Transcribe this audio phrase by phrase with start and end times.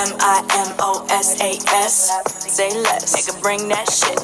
[0.00, 2.54] M I M O S A S.
[2.54, 4.16] Say less, nigga, bring that shit.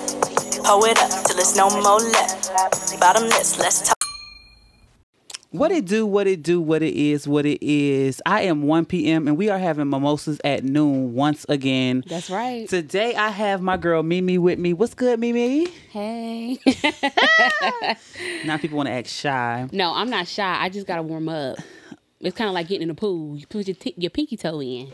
[0.65, 3.01] Pull it up till there's no more left.
[3.01, 3.97] Bottomless, let's talk.
[5.51, 8.23] What it do, what it do, what it is, what it is.
[8.25, 9.27] I am 1 p.m.
[9.27, 12.05] and we are having mimosas at noon once again.
[12.09, 12.69] That's right.
[12.69, 14.73] Today I have my girl Mimi with me.
[14.75, 15.67] What's good, Mimi?
[15.91, 16.59] Hey.
[18.45, 19.69] Now people want to act shy.
[19.73, 20.57] no, I'm not shy.
[20.61, 21.59] I just gotta warm up.
[22.21, 23.37] It's kind of like getting in the pool.
[23.37, 24.93] You put your t- your pinky toe in.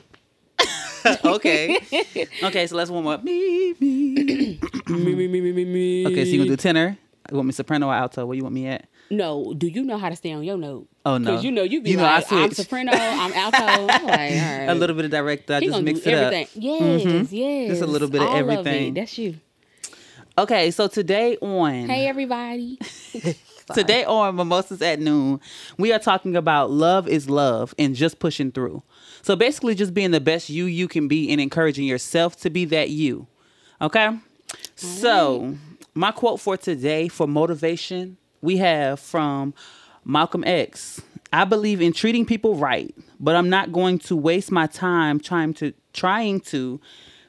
[1.25, 1.80] okay.
[2.43, 3.23] Okay, so let's warm up.
[3.24, 4.59] Me, me.
[4.88, 6.07] me, me, me, me, me, me.
[6.09, 6.97] Okay, so you gonna do tenor?
[7.30, 8.27] You want me soprano or alto?
[8.27, 8.87] Where you want me at?
[9.10, 10.87] No, do you know how to stay on your note?
[11.05, 11.30] Oh, no.
[11.30, 13.59] Because you know you be You know, I I'm soprano, I'm alto.
[13.59, 14.66] I'm like, all right.
[14.69, 15.55] A little bit of director.
[15.55, 16.45] I He just gonna mix do it everything.
[16.45, 16.51] up.
[16.55, 17.29] Yes, Mhm.
[17.30, 17.69] yes.
[17.71, 18.88] Just a little bit of All everything.
[18.88, 18.95] it.
[19.01, 19.37] That's you.
[20.38, 22.79] Okay, so today on Hey, everybody.
[23.74, 25.38] Today on Mimosas at Noon,
[25.79, 28.82] we are talking about love is love and just pushing through.
[29.23, 32.65] So basically, just being the best you you can be and encouraging yourself to be
[32.66, 33.27] that you.
[33.80, 34.19] Okay?
[34.74, 35.57] So,
[35.95, 39.54] my quote for today for motivation we have from
[40.04, 41.02] Malcolm X.
[41.32, 45.54] I believe in treating people right, but I'm not going to waste my time trying
[45.54, 46.80] to trying to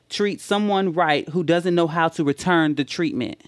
[0.09, 3.41] treat someone right who doesn't know how to return the treatment.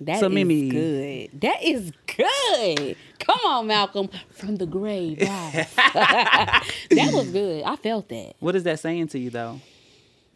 [0.00, 1.40] That So, is Mimi- good.
[1.40, 2.96] That is good.
[3.18, 5.18] Come on, Malcolm, from the grave.
[5.18, 7.64] that was good.
[7.64, 8.34] I felt that.
[8.40, 9.60] What is that saying to you though?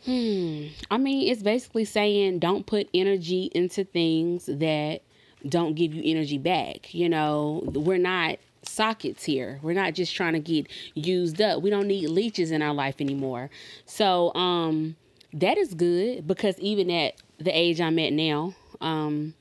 [0.05, 0.66] Hmm.
[0.90, 5.02] I mean, it's basically saying don't put energy into things that
[5.46, 6.92] don't give you energy back.
[6.94, 9.60] You know, we're not sockets here.
[9.62, 11.62] We're not just trying to get used up.
[11.62, 13.50] We don't need leeches in our life anymore.
[13.86, 14.96] So, um
[15.34, 19.34] that is good because even at the age I'm at now, um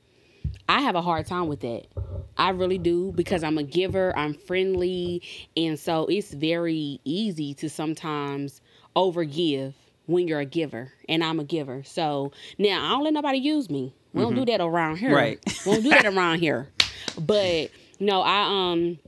[0.68, 1.86] I have a hard time with that.
[2.36, 5.22] I really do because I'm a giver, I'm friendly,
[5.56, 8.60] and so it's very easy to sometimes
[8.94, 9.74] overgive
[10.06, 11.82] when you're a giver, and I'm a giver.
[11.84, 13.94] So now I don't let nobody use me.
[14.12, 15.14] We don't do that around here.
[15.14, 15.38] Right.
[15.66, 16.68] we don't do that around here.
[17.18, 18.98] But no, I um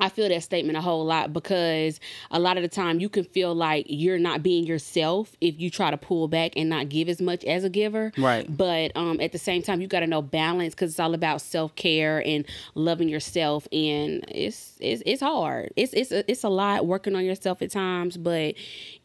[0.00, 2.00] I feel that statement a whole lot because
[2.30, 5.70] a lot of the time you can feel like you're not being yourself if you
[5.70, 8.12] try to pull back and not give as much as a giver.
[8.16, 8.46] Right.
[8.54, 11.40] But um, at the same time, you got to know balance because it's all about
[11.40, 15.72] self care and loving yourself, and it's it's it's hard.
[15.76, 18.54] It's it's a, it's a lot working on yourself at times, but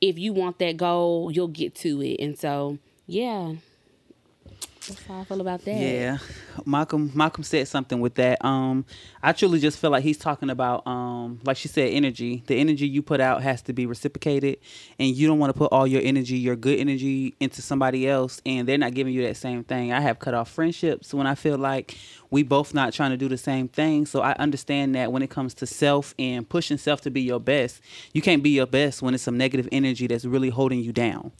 [0.01, 2.19] if you want that goal, you'll get to it.
[2.19, 2.77] And so,
[3.07, 3.53] yeah,
[4.87, 5.75] that's how I feel about that.
[5.75, 6.17] Yeah,
[6.65, 7.11] Malcolm.
[7.15, 8.43] Malcolm said something with that.
[8.45, 8.85] Um,
[9.23, 12.43] I truly just feel like he's talking about, um, like she said, energy.
[12.47, 14.57] The energy you put out has to be reciprocated,
[14.99, 18.41] and you don't want to put all your energy, your good energy, into somebody else,
[18.45, 19.91] and they're not giving you that same thing.
[19.91, 21.97] I have cut off friendships when I feel like
[22.29, 24.05] we both not trying to do the same thing.
[24.05, 27.39] So I understand that when it comes to self and pushing self to be your
[27.39, 27.81] best,
[28.13, 31.31] you can't be your best when it's some negative energy that's really holding you down.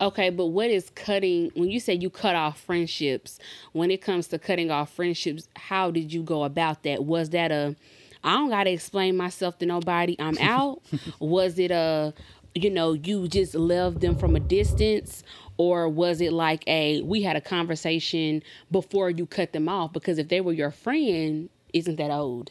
[0.00, 1.50] Okay, but what is cutting?
[1.54, 3.38] When you say you cut off friendships,
[3.72, 7.04] when it comes to cutting off friendships, how did you go about that?
[7.04, 7.74] Was that a
[8.22, 10.16] I don't gotta explain myself to nobody.
[10.18, 10.82] I'm out.
[11.18, 12.12] was it a
[12.54, 15.22] you know you just loved them from a distance,
[15.56, 19.92] or was it like a we had a conversation before you cut them off?
[19.94, 22.50] Because if they were your friend, isn't that old?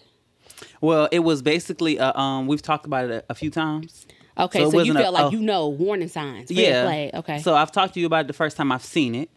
[0.81, 4.05] Well, it was basically, uh, um, we've talked about it a, a few times.
[4.37, 5.31] Okay, So so, you wasn't a- like oh.
[5.31, 6.51] you know warning signs.
[6.51, 6.83] Yeah.
[6.83, 7.11] flag.
[7.15, 7.39] Okay.
[7.39, 9.29] So I've talked to you about it the first time I've seen it.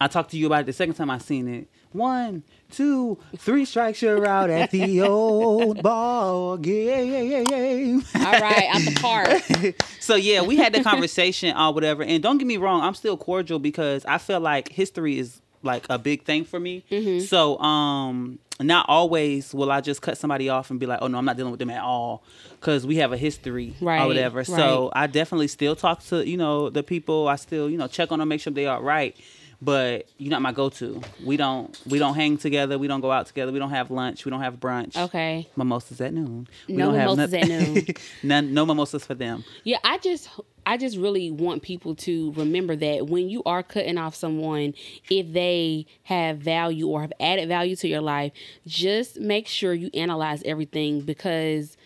[0.00, 1.68] I talked to you about it the second time I've seen it.
[1.92, 8.04] One, two, three strikes you're out at the old ball game.
[8.14, 9.82] All right, out the park.
[10.00, 12.02] so yeah, we had the conversation or whatever.
[12.02, 15.86] And don't get me wrong, I'm still cordial because I feel like history is like
[15.88, 16.84] a big thing for me.
[16.90, 17.24] Mm-hmm.
[17.24, 21.18] So um not always will I just cut somebody off and be like, oh no,
[21.18, 22.22] I'm not dealing with them at all
[22.58, 24.44] because we have a history Right, or whatever.
[24.44, 27.28] So I definitely still talk to you know the people.
[27.28, 29.16] I still you know check on them, make sure they are right.
[29.62, 31.00] But you're not my go-to.
[31.24, 32.78] We don't we don't hang together.
[32.78, 33.52] We don't go out together.
[33.52, 34.24] We don't have lunch.
[34.24, 34.96] We don't have brunch.
[34.96, 35.48] Okay.
[35.56, 36.46] Mimosas at noon.
[36.68, 37.86] We No don't have mimosas at noon.
[38.22, 39.44] None, no mimosas for them.
[39.64, 40.28] Yeah, I just
[40.66, 44.74] I just really want people to remember that when you are cutting off someone,
[45.08, 48.32] if they have value or have added value to your life,
[48.66, 51.76] just make sure you analyze everything because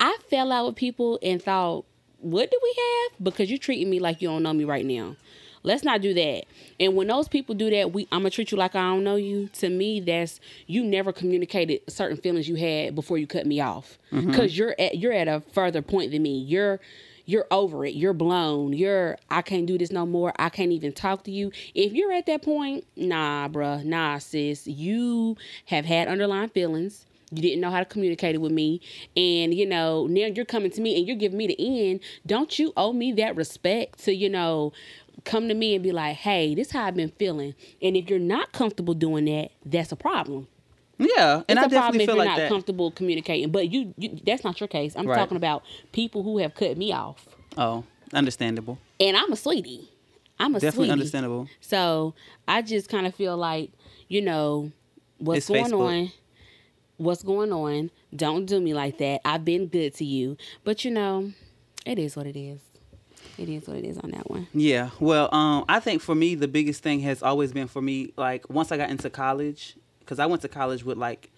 [0.00, 1.84] I fell out with people and thought,
[2.20, 3.24] what do we have?
[3.24, 5.16] Because you're treating me like you don't know me right now.
[5.66, 6.44] Let's not do that.
[6.78, 9.16] And when those people do that, we I'm gonna treat you like I don't know
[9.16, 9.48] you.
[9.48, 13.98] To me, that's you never communicated certain feelings you had before you cut me off.
[14.12, 14.30] Mm-hmm.
[14.30, 16.38] Because you're at you're at a further point than me.
[16.38, 16.78] You're
[17.24, 17.94] you're over it.
[17.94, 18.74] You're blown.
[18.74, 20.32] You're I can't do this no more.
[20.38, 21.50] I can't even talk to you.
[21.74, 24.68] If you're at that point, nah, bruh, nah, sis.
[24.68, 25.36] You
[25.66, 27.06] have had underlying feelings.
[27.32, 28.80] You didn't know how to communicate it with me.
[29.16, 32.00] And, you know, now you're coming to me and you're giving me the end.
[32.24, 34.72] Don't you owe me that respect to, you know,
[35.24, 37.54] come to me and be like, hey, this is how I've been feeling.
[37.82, 40.48] And if you're not comfortable doing that, that's a problem.
[40.98, 43.50] Yeah, and It's I definitely if you're not comfortable communicating.
[43.50, 44.94] But you, you that's not your case.
[44.96, 45.16] I'm Right.
[45.18, 47.26] talking about people who have cut me off.
[47.58, 47.84] Oh,
[48.14, 48.78] understandable.
[48.98, 49.90] And I'm a sweetie.
[50.38, 50.92] I'm a Definitely sweetie.
[50.92, 51.48] understandable.
[51.60, 52.14] So
[52.48, 53.72] I just kind of feel like,
[54.08, 54.70] you know,
[55.18, 55.80] what's It's going Facebook.
[56.04, 56.12] on?
[56.98, 57.90] What's going on?
[58.14, 59.20] Don't do me like that.
[59.24, 60.38] I've been good to you.
[60.64, 61.32] But you know,
[61.84, 62.60] it is what it is.
[63.38, 64.46] It is what it is on that one.
[64.54, 64.90] Yeah.
[64.98, 68.48] Well, um, I think for me the biggest thing has always been for me like
[68.48, 71.30] once I got into college because I went to college with like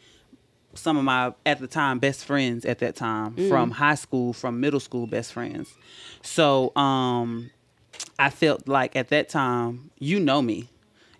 [0.74, 4.60] some of my at the time best friends at that time from high school, from
[4.60, 5.74] middle school best friends.
[6.22, 7.50] So um,
[8.18, 10.68] I felt like at that time you know me,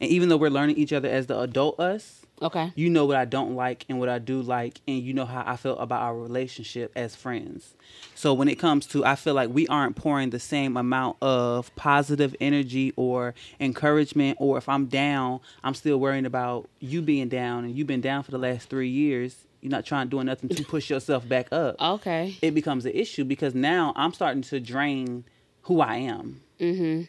[0.00, 2.72] and even though we're learning each other as the adult us, Okay.
[2.74, 5.42] you know what I don't like and what I do like, and you know how
[5.46, 7.74] I feel about our relationship as friends.
[8.14, 11.74] So when it comes to, I feel like we aren't pouring the same amount of
[11.76, 17.64] positive energy or encouragement, or if I'm down, I'm still worrying about you being down,
[17.64, 19.36] and you've been down for the last three years.
[19.60, 21.80] You're not trying doing nothing to push yourself back up.
[21.80, 22.36] Okay.
[22.40, 25.24] It becomes an issue because now I'm starting to drain
[25.62, 26.40] who I am.
[26.60, 27.02] Mm-hmm.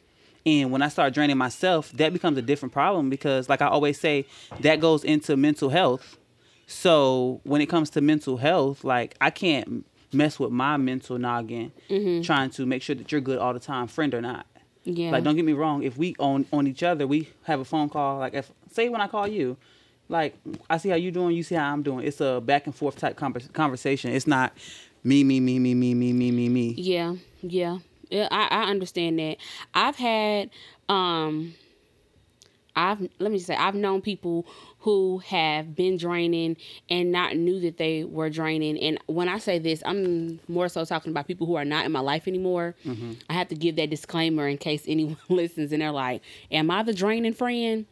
[0.45, 3.99] And when I start draining myself, that becomes a different problem because, like I always
[3.99, 4.25] say,
[4.61, 6.17] that goes into mental health.
[6.67, 11.71] So when it comes to mental health, like I can't mess with my mental noggin
[11.89, 12.21] mm-hmm.
[12.21, 14.45] trying to make sure that you're good all the time, friend or not.
[14.83, 15.11] Yeah.
[15.11, 15.83] Like, don't get me wrong.
[15.83, 18.17] If we on on each other, we have a phone call.
[18.19, 19.57] Like, if say when I call you,
[20.07, 20.35] like
[20.69, 22.05] I see how you doing, you see how I'm doing.
[22.05, 24.11] It's a back and forth type convers- conversation.
[24.11, 24.53] It's not
[25.03, 26.73] me, me, me, me, me, me, me, me, me.
[26.77, 28.27] Yeah, yeah, yeah.
[28.31, 29.37] I, I understand that.
[29.73, 30.49] I've had,
[30.87, 31.53] um,
[32.75, 34.45] I've let me say, I've known people
[34.79, 36.55] who have been draining
[36.89, 38.79] and not knew that they were draining.
[38.79, 41.91] And when I say this, I'm more so talking about people who are not in
[41.91, 42.75] my life anymore.
[43.29, 46.21] I have to give that disclaimer in case anyone listens and they're like,
[46.51, 47.85] "Am I the draining friend?"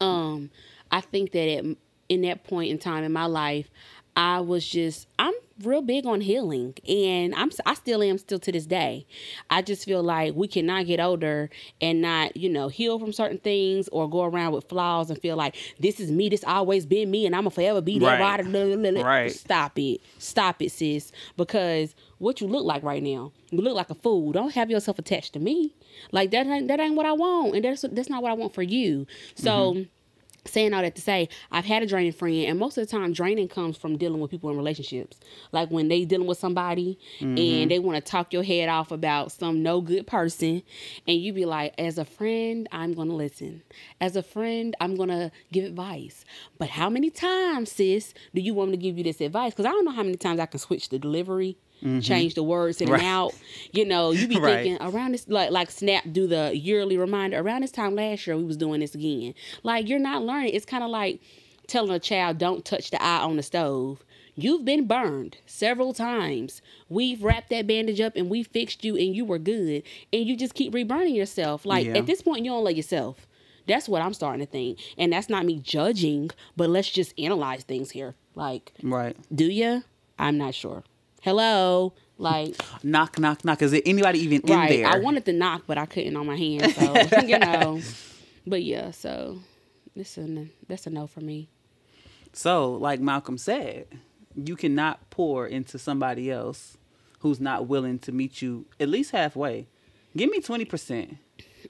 [0.00, 0.50] um
[0.90, 1.64] i think that at,
[2.08, 3.70] in that point in time in my life
[4.16, 5.32] i was just i'm
[5.62, 9.06] real big on healing and i'm i still am still to this day.
[9.50, 13.38] I just feel like we cannot get older and not you know heal from certain
[13.38, 17.10] things or go around with flaws and feel like this is me this always been
[17.10, 18.20] me and i'm gonna forever be that.
[18.20, 18.44] Right.
[18.44, 19.02] blah, blah, blah, blah.
[19.02, 19.30] Right.
[19.32, 20.00] stop it.
[20.18, 21.12] Stop it sis.
[21.36, 24.32] Because what you look like right now you look like a fool.
[24.32, 25.74] Don't have yourself attached to me.
[26.10, 28.54] Like that ain't that ain't what i want and that's that's not what i want
[28.54, 29.06] for you.
[29.36, 29.82] So mm-hmm.
[30.46, 33.12] Saying all that to say, I've had a draining friend, and most of the time,
[33.12, 35.18] draining comes from dealing with people in relationships.
[35.52, 37.68] Like when they dealing with somebody and mm-hmm.
[37.68, 40.62] they want to talk your head off about some no good person,
[41.06, 43.62] and you be like, as a friend, I'm gonna listen.
[44.00, 46.24] As a friend, I'm gonna give advice.
[46.58, 49.52] But how many times, sis, do you want me to give you this advice?
[49.52, 51.56] Because I don't know how many times I can switch the delivery.
[51.82, 52.00] Mm-hmm.
[52.00, 53.00] Change the words in Right.
[53.00, 53.34] and out.
[53.72, 54.64] You know, you be Right.
[54.64, 57.38] thinking around this like like Snap do the yearly reminder.
[57.38, 59.34] Around this time last year, we was doing this again.
[59.62, 60.54] Like you're not learning.
[60.54, 61.20] It's kind of like
[61.66, 64.02] telling a child don't touch the eye on the stove.
[64.36, 66.60] You've been burned several times.
[66.88, 69.82] We've wrapped that bandage up and we fixed you and you were good.
[70.12, 71.64] And you just keep reburning yourself.
[71.66, 71.98] Like Yeah.
[71.98, 73.26] at this point, you don't love yourself.
[73.68, 74.78] That's what I'm starting to think.
[74.98, 78.14] And that's not me judging, but let's just analyze things here.
[78.34, 79.16] Like, Right.
[79.34, 79.84] do you?
[80.18, 80.82] I'm not sure.
[81.24, 81.94] Hello?
[82.18, 83.62] Like, Knock, knock, knock.
[83.62, 84.70] Is there anybody even right.
[84.70, 84.90] in there?
[84.92, 86.74] I wanted to knock, but I couldn't on my hand.
[86.74, 87.80] So, you know.
[88.46, 89.38] But yeah, so
[89.96, 91.48] this a, that's a no for me.
[92.34, 93.86] So, like Malcolm said,
[94.36, 96.76] you cannot pour into somebody else
[97.20, 99.66] who's not willing to meet you at least halfway.
[100.14, 100.68] Give me 20%.
[100.68, 101.16] percent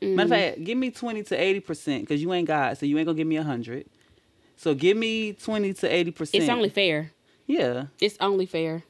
[0.02, 0.28] Matter of mm.
[0.30, 3.20] fact, give me 20 to 80% because you ain't God, so you ain't going to
[3.20, 3.86] give me 100.
[4.56, 6.30] So give me 20 to 80%.
[6.32, 7.12] It's only fair.
[7.46, 7.84] Yeah.
[8.00, 8.82] It's only fair.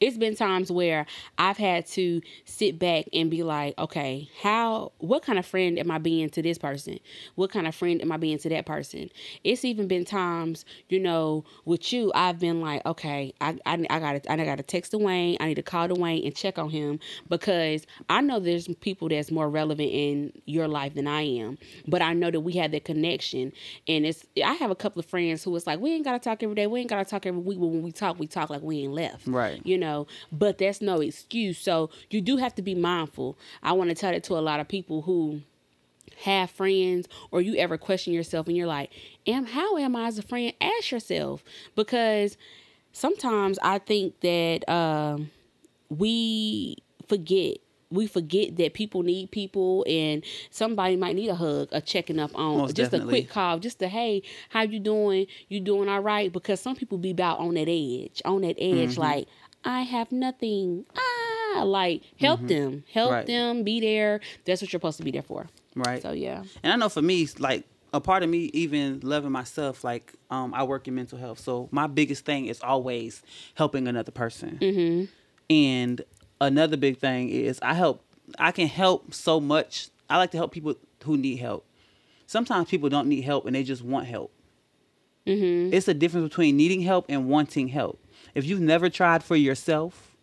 [0.00, 1.06] It's been times where
[1.38, 5.90] I've had to sit back and be like, okay, how, what kind of friend am
[5.90, 6.98] I being to this person?
[7.34, 9.10] What kind of friend am I being to that person?
[9.44, 13.98] It's even been times, you know, with you, I've been like, okay, I, I, I
[13.98, 15.36] gotta, I gotta text Dwayne.
[15.40, 16.98] I need to call Dwayne and check on him
[17.28, 21.58] because I know there's people that's more relevant in your life than I am.
[21.88, 23.52] But I know that we have that connection,
[23.88, 24.26] and it's.
[24.44, 26.66] I have a couple of friends who was like, we ain't gotta talk every day.
[26.66, 27.58] We ain't gotta talk every week.
[27.58, 29.60] But when we talk, we talk like we ain't left Right.
[29.64, 29.85] you know
[30.32, 34.12] but that's no excuse so you do have to be mindful i want to tell
[34.12, 35.40] that to a lot of people who
[36.24, 38.90] have friends or you ever question yourself and you're like
[39.26, 41.42] am how am i as a friend ask yourself
[41.74, 42.36] because
[42.92, 45.30] sometimes i think that um,
[45.90, 46.76] we
[47.08, 52.18] forget we forget that people need people and somebody might need a hug, a checking
[52.18, 53.18] up on Most just definitely.
[53.18, 55.28] a quick call, just a hey, how you doing?
[55.48, 56.32] You doing all right?
[56.32, 59.00] Because some people be about on that edge, on that edge, Mm-hmm.
[59.00, 59.28] like
[59.66, 60.86] I have nothing.
[60.96, 63.14] Ah, like help them, help Mm-hmm.
[63.16, 63.26] Right.
[63.26, 64.20] them, be there.
[64.44, 65.48] That's what you're supposed to be there for.
[65.74, 66.00] Right.
[66.00, 69.84] So yeah, And I know for me, like a part of me even loving myself,
[69.84, 71.38] like um, I work in mental health.
[71.40, 73.22] So my biggest thing is always
[73.54, 74.58] helping another person.
[74.60, 75.04] Mm-hmm.
[75.50, 76.02] And
[76.40, 78.02] another big thing is I help.
[78.38, 79.88] I can help so much.
[80.10, 81.64] I like to help people who need help.
[82.26, 84.32] Sometimes people don't need help and they just want help.
[85.26, 85.72] Mm-hmm.
[85.74, 87.98] It's a difference between needing help and wanting help.
[88.36, 90.14] If you've never tried for yourself,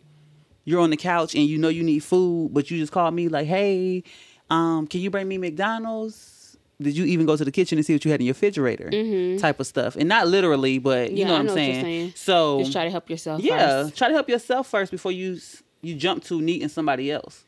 [0.64, 3.28] you're on the couch and you know you need food, but you just call me
[3.28, 4.04] like, "Hey,
[4.50, 7.92] um, can you bring me McDonald's?" Did you even go to the kitchen and see
[7.92, 8.90] what you had in your refrigerator?
[9.38, 11.16] Type of stuff, and not literally, but you Mm-hmm.
[11.18, 11.82] Yeah, know what I'm know what saying.
[11.84, 12.12] saying.
[12.16, 13.40] So just try to help yourself.
[13.42, 13.96] yeah, first.
[13.98, 15.38] try to help yourself first before you
[15.82, 17.44] you jump to needing somebody else.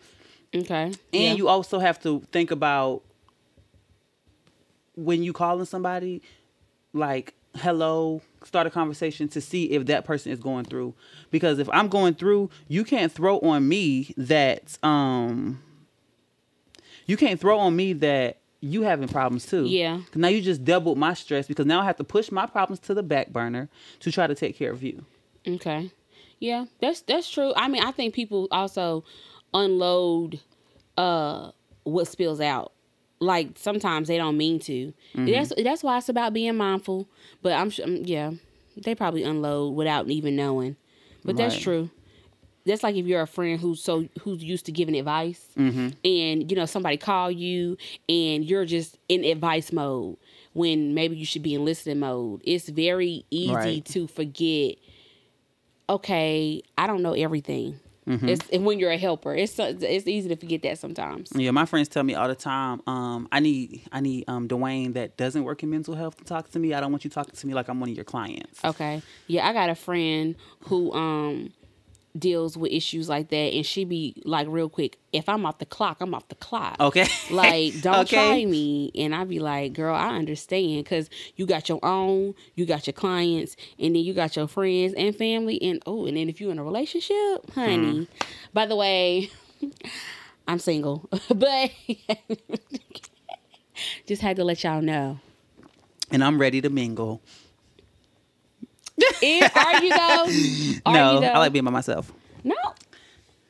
[0.54, 0.82] Okay.
[0.84, 1.32] And yeah.
[1.34, 3.02] you also have to think about
[4.94, 6.22] when you calling somebody,
[6.92, 10.94] like, hello, start a conversation to see if that person is going through.
[11.30, 15.62] Because if I'm going through, you can't throw on me that um
[17.06, 19.66] you can't throw on me that you having problems too.
[19.66, 20.00] Yeah.
[20.14, 22.94] Now you just doubled my stress because now I have to push my problems to
[22.94, 23.68] the back burner
[24.00, 25.04] to try to take care of you.
[25.46, 25.90] Okay.
[26.38, 27.52] Yeah, that's that's true.
[27.56, 29.04] I mean, I think people also
[29.54, 30.40] unload
[30.96, 31.50] uh
[31.84, 32.72] what spills out.
[33.20, 34.92] Like sometimes they don't mean to.
[35.14, 35.26] Mm-hmm.
[35.30, 37.08] That's that's why it's about being mindful.
[37.42, 38.32] But I'm sure, yeah,
[38.76, 40.76] they probably unload without even knowing.
[41.24, 41.90] But that's true.
[42.66, 45.88] That's like if you're a friend who's so who's used to giving advice, Mm-hmm.
[46.04, 47.76] and you know somebody call you
[48.08, 50.16] and you're just in advice mode
[50.52, 52.42] when maybe you should be in listening mode.
[52.44, 53.84] It's very easy Right.
[53.86, 54.76] to forget
[55.88, 57.78] okay, I don't know everything.
[58.08, 58.28] Mm-hmm.
[58.28, 61.30] It's and when you're a helper, it's it's easy to forget that sometimes.
[61.34, 64.94] Yeah, my friends tell me all the time, um, I need I need um Dwayne
[64.94, 66.72] that doesn't work in mental health to talk to me.
[66.72, 68.64] I don't want you talking to me like I'm one of your clients.
[68.64, 71.52] Okay, yeah, I got a friend who um
[72.18, 74.98] deals with issues like that, and she be like real quick.
[75.12, 76.76] If I'm off the clock, I'm off the clock.
[76.80, 77.06] Okay.
[77.30, 78.16] Like, don't Okay.
[78.16, 78.90] try me.
[78.94, 82.94] And I be like, girl, I understand because you got your own, you got your
[82.94, 85.60] clients, and then you got your friends and family.
[85.62, 88.04] And oh, and then if you're in a relationship, honey.
[88.04, 88.04] Hmm.
[88.52, 89.30] By the way,
[90.48, 91.70] I'm single, but
[94.06, 95.18] just had to let y'all know.
[96.10, 97.20] And I'm ready to mingle.
[99.22, 100.80] Is, are you though?
[100.86, 101.26] Are no, you though?
[101.26, 102.12] I like being by myself.
[102.44, 102.54] No,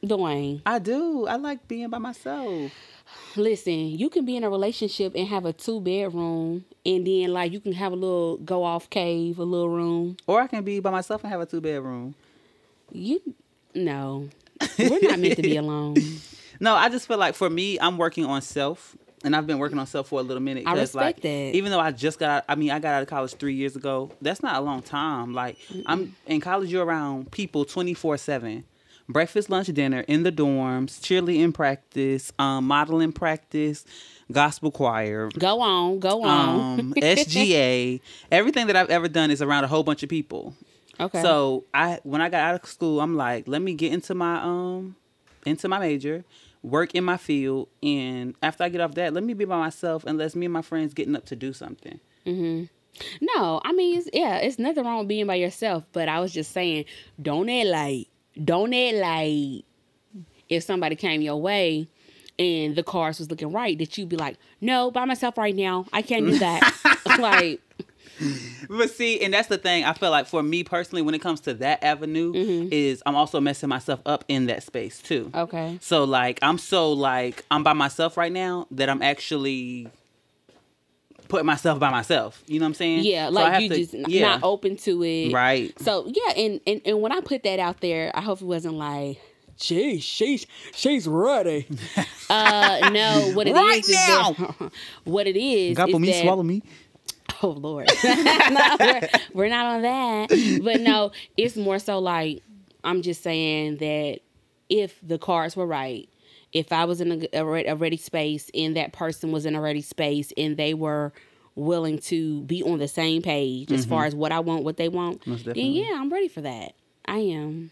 [0.04, 0.62] Dwayne.
[0.66, 1.26] I do.
[1.26, 2.72] I like being by myself.
[3.36, 7.52] Listen, you can be in a relationship and have a two bedroom, and then like
[7.52, 10.16] you can have a little go off cave, a little room.
[10.26, 12.14] Or I can be by myself and have a two bedroom.
[12.90, 13.20] You
[13.74, 14.28] no,
[14.78, 15.96] we're not meant to be alone.
[16.58, 18.96] No, I just feel like for me, I'm working on self.
[19.24, 20.64] And I've been working on self for a little minute.
[20.66, 21.50] I respect like, that.
[21.54, 23.74] Even though I just got out, I mean, I got out of college three years
[23.74, 24.10] ago.
[24.20, 25.32] That's not a long time.
[25.32, 25.56] Like,
[25.86, 28.64] I'm in college, you're around people 24 7.
[29.08, 33.84] Breakfast, lunch, dinner, in the dorms, cheerleading practice, um, modeling practice,
[34.32, 36.80] gospel choir, Go on, go on.
[36.80, 38.00] um, SGA.
[38.32, 40.54] Everything that I've ever done is around a whole bunch of people.
[40.98, 41.22] okay.
[41.22, 44.42] So I when I got out of school, I'm like, let me get into my
[44.42, 44.96] um
[45.44, 46.24] into my major,
[46.66, 50.04] work in my field, and after I get off that, let me be by myself
[50.04, 52.00] unless me and my friends getting up to do something.
[52.26, 52.64] Mm-hmm.
[53.20, 55.84] no, I mean, it's, yeah, it's nothing wrong with being by yourself.
[55.92, 56.86] But I was just saying,
[57.22, 58.08] don't act like,
[58.44, 59.64] don't act like,
[60.48, 61.88] if somebody came your way.
[62.38, 65.86] And the cars was looking right, that you'd be like, no, by myself right now.
[65.90, 66.98] I can't do that.
[67.18, 67.62] like,
[68.68, 69.84] But see, and that's the thing.
[69.84, 72.32] I feel like for me personally, when it comes to that avenue,
[72.70, 75.30] is I'm also messing myself up in that space too.
[75.34, 75.78] okay.
[75.80, 79.88] So like I'm so like I'm by myself right now that I'm actually
[81.28, 82.42] putting myself by myself.
[82.46, 83.04] You know what I'm saying?
[83.04, 84.22] Yeah, So I like have you to- just n- yeah.
[84.22, 85.32] not open to it.
[85.32, 85.72] Right.
[85.80, 88.74] So yeah, and, and and when I put that out there, I hope it wasn't
[88.74, 89.20] like,
[89.58, 91.66] gee, she's she's ready.
[92.30, 94.70] uh, no, what it is Right is that-
[95.04, 96.62] what it is Gobble is me, that, swallow me.
[97.42, 100.60] Oh Lord, No, we're, we're not on that.
[100.62, 102.42] But no, it's more so like
[102.82, 104.20] I'm just saying that
[104.70, 106.08] if the cards were right,
[106.52, 109.60] if I was in a, a, a ready space and that person was in a
[109.60, 111.12] ready space and they were
[111.56, 114.88] willing to be on the same page as far as what I want, what they
[114.88, 115.52] want, Mm-hmm.
[115.52, 116.74] Then yeah, I'm ready for that.
[117.06, 117.70] I am.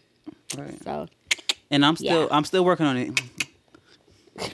[0.57, 0.83] Right.
[0.83, 1.07] So,
[1.71, 2.27] And I'm still Yeah.
[2.31, 3.19] I'm still working on it.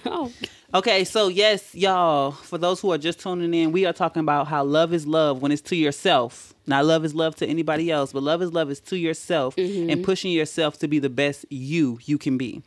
[0.05, 0.31] Oh,
[0.73, 4.47] Okay, so yes, y'all, for those who are just tuning in, we are talking about
[4.47, 6.53] how love is love when it's to yourself.
[6.65, 9.89] Not love is love to anybody else, but love is love is to yourself Mm-hmm.
[9.89, 12.61] and pushing yourself to be the best you you can be.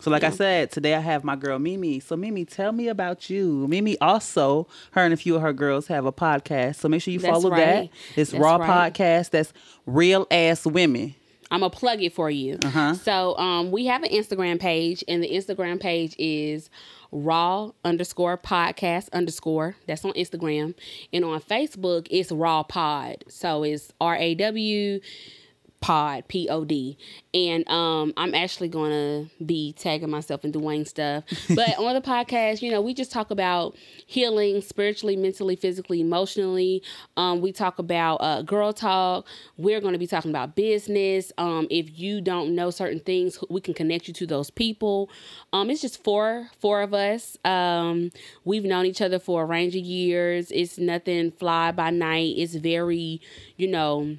[0.00, 2.00] So, like I said, today I have my girl Mimi.
[2.00, 3.66] So, Mimi, tell me about you.
[3.68, 6.76] Mimi also, her and a few of her girls have a podcast.
[6.76, 7.90] So make sure you That's follow that.
[8.16, 8.94] It's That's Raw right.
[8.94, 9.28] Podcast.
[9.30, 9.52] That's
[9.84, 11.14] Real Ass Women.
[11.50, 12.58] I'm gonna plug it for you.
[12.64, 12.94] Uh-huh.
[12.94, 16.70] So um, we have an Instagram page, and the Instagram page is
[17.12, 19.76] raw underscore podcast underscore.
[19.86, 20.74] That's on Instagram,
[21.12, 23.24] and on Facebook it's raw pod.
[23.28, 25.00] So it's R A W
[25.80, 26.98] pod p o d.
[27.32, 31.24] And um i'm actually gonna be tagging myself and doing stuff.
[31.48, 36.82] But on the podcast you know we just talk about healing spiritually mentally physically emotionally.
[37.16, 39.26] Um we talk about uh girl talk.
[39.56, 41.32] We're gonna be talking about business.
[41.38, 45.08] Um if you don't know certain things we can connect you to those people.
[45.52, 47.38] Um it's just four four of us.
[47.44, 48.10] Um
[48.44, 50.50] we've known each other for a range of years.
[50.50, 52.34] It's nothing fly by night.
[52.36, 53.22] It's very
[53.56, 54.16] you know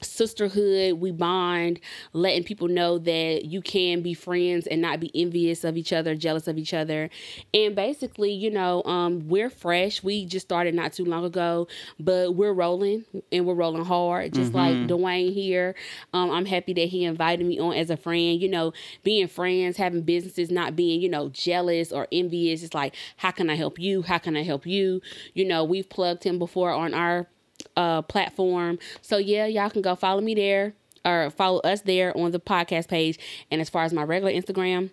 [0.00, 1.80] sisterhood we bond
[2.12, 6.14] letting people know that you can be friends and not be envious of each other
[6.14, 7.10] jealous of each other.
[7.52, 10.02] And basically you know um we're fresh.
[10.02, 14.32] We just started not too long ago but we're rolling and we're rolling hard.
[14.34, 15.74] Just like dwayne here
[16.12, 18.40] um i'm happy that he invited me on as a friend.
[18.40, 18.72] You know
[19.02, 22.62] being friends having businesses not being you know jealous or envious.
[22.62, 24.02] It's like how can i help you?
[24.02, 25.00] How can i help you?
[25.34, 27.28] You know we've plugged him before on our
[27.76, 28.78] uh platform.
[29.02, 32.88] So yeah, y'all can go follow me there or follow us there on the podcast
[32.88, 33.18] page.
[33.50, 34.90] And as far as my regular Instagram,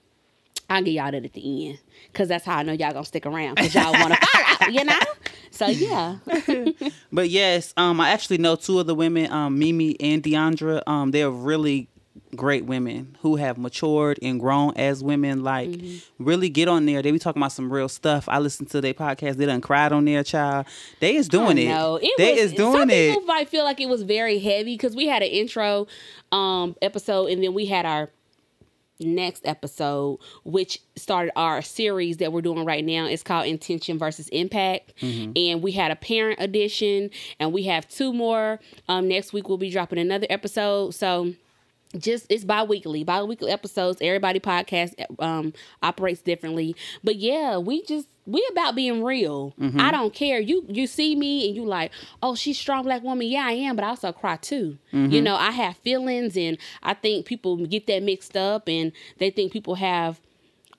[0.70, 1.80] I'll get y'all that at the end.
[2.14, 3.56] Cause that's how I know y'all gonna stick around.
[3.56, 5.00] Cause y'all wanna follow, you know?
[5.52, 6.18] So yeah.
[7.12, 10.82] But yes, um, I actually know two of the women, um, Mimi and Deandra.
[10.88, 11.90] Um, they're really
[12.36, 15.44] great women who have matured and grown as women.
[15.44, 16.24] Like, Mm-hmm.
[16.24, 17.02] really get on there.
[17.02, 18.28] They be talking about some real stuff.
[18.30, 19.36] I listen to their podcast.
[19.38, 20.66] They done cried on their child.
[21.00, 21.68] They is doing it.
[21.70, 23.10] No, they was, is doing some it.
[23.16, 25.88] people might feel like it was very heavy because we had an intro
[26.32, 28.10] um episode and then we had our
[29.00, 34.28] next episode which started our series that we're doing right now it's called intention versus
[34.30, 35.32] impact Mm-hmm.
[35.36, 37.10] and we had a parent edition
[37.40, 41.34] and we have two more um next week we'll be dropping another episode so
[41.98, 43.04] just it's bi-weekly.
[43.04, 44.00] Bi-weekly episodes.
[44.02, 46.76] Everybody podcast um operates differently.
[47.04, 49.54] But yeah we just we about being real.
[49.80, 50.40] I don't care.
[50.40, 53.28] You you see me and you like oh she's strong black woman.
[53.28, 54.78] Yeah i am but i also cry too.
[54.92, 59.30] You know i have feelings and i think people get that mixed up and they
[59.30, 60.20] think people have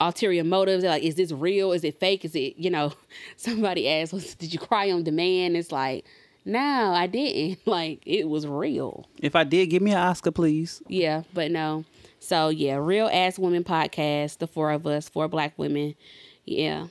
[0.00, 0.82] ulterior motives.
[0.82, 1.72] They're like is this real?
[1.72, 2.24] Is it fake?
[2.24, 2.92] Is it you know
[3.36, 5.56] somebody asked did you cry on demand?
[5.56, 6.04] It's like
[6.44, 10.82] no i didn't like it was real If I did, give me an Oscar, please.
[10.88, 11.84] yeah, but no.
[12.20, 14.38] So yeah, real ass women podcast.
[14.38, 15.94] The four of us, four black women.
[16.44, 16.86] Yeah.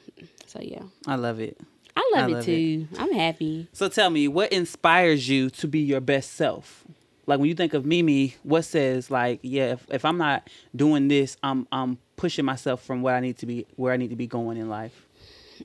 [0.48, 1.58] So yeah, I love it.
[1.96, 2.88] I love I it love too.
[2.98, 3.68] I'm happy.
[3.74, 6.86] So tell me, what inspires you to be your best self?
[7.28, 11.08] Like when you think of Mimi, what says like, yeah, if, if I'm not doing
[11.08, 14.16] this, I'm I'm pushing myself from where I need to be where I need to
[14.18, 15.08] be going in life.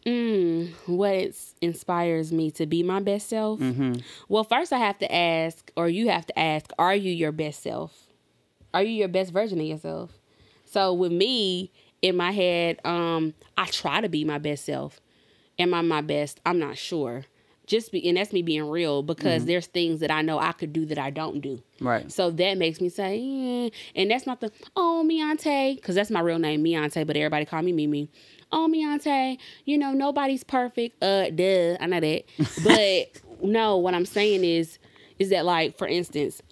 [0.04, 3.60] Mm, what inspires me to be my best self?
[3.60, 3.94] Mm-hmm.
[4.28, 7.62] Well, first I have to ask, or you have to ask, are you your best
[7.62, 8.06] self?
[8.74, 10.12] Are you your best version of yourself?
[10.64, 11.70] So with me
[12.02, 15.00] in my head, um, I try to be my best self.
[15.58, 16.40] Am I my best?
[16.44, 17.24] I'm not sure.
[17.66, 20.72] Just be, and that's me being real because there's things that I know I could
[20.72, 21.60] do that I don't do.
[21.80, 22.10] Right.
[22.12, 23.70] So that makes me say, eh.
[23.96, 27.62] and that's not the oh Miante, because that's my real name, Miante, but everybody call
[27.62, 28.08] me Mimi.
[28.52, 31.02] Oh Miante, you know nobody's perfect.
[31.02, 32.24] Uh, duh, I know that.
[32.64, 34.78] But no, what I'm saying is,
[35.18, 36.42] is that like for instance,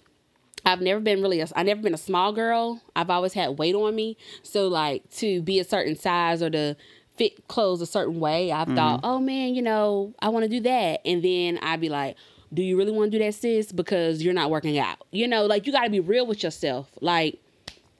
[0.65, 2.81] I've never been really a, I've never been a small girl.
[2.95, 4.17] I've always had weight on me.
[4.43, 6.75] So like to be a certain size or to
[7.17, 10.59] fit clothes a certain way, I've thought, oh man, you know, I want to do
[10.61, 11.01] that.
[11.05, 12.17] And then I'd be like,
[12.53, 13.71] do you really want to do that, sis?
[13.71, 14.97] Because you're not working out.
[15.11, 16.89] You know, like you got to be real with yourself.
[17.01, 17.39] Like,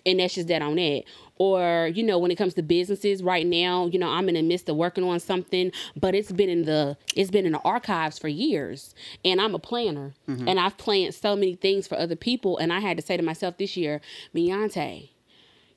[0.05, 1.03] and that's just that on that.
[1.37, 4.41] Or, you know, when it comes to businesses right now, you know, I'm in the
[4.41, 8.17] midst of working on something, but it's been in the it's been in the archives
[8.17, 8.95] for years.
[9.25, 10.13] And I'm a planner.
[10.29, 10.47] Mm-hmm.
[10.47, 12.57] And I've planned so many things for other people.
[12.57, 13.99] And I had to say to myself this year,
[14.33, 15.09] Beyonce,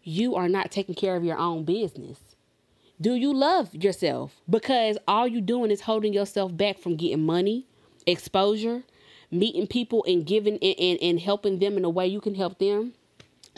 [0.03, 2.19] you are not taking care of your own business.
[3.01, 4.41] Do you love yourself?
[4.49, 7.67] Because all you're doing is holding yourself back from getting money,
[8.07, 8.83] exposure,
[9.31, 12.59] meeting people and giving and, and, and helping them in a way you can help
[12.59, 12.95] them.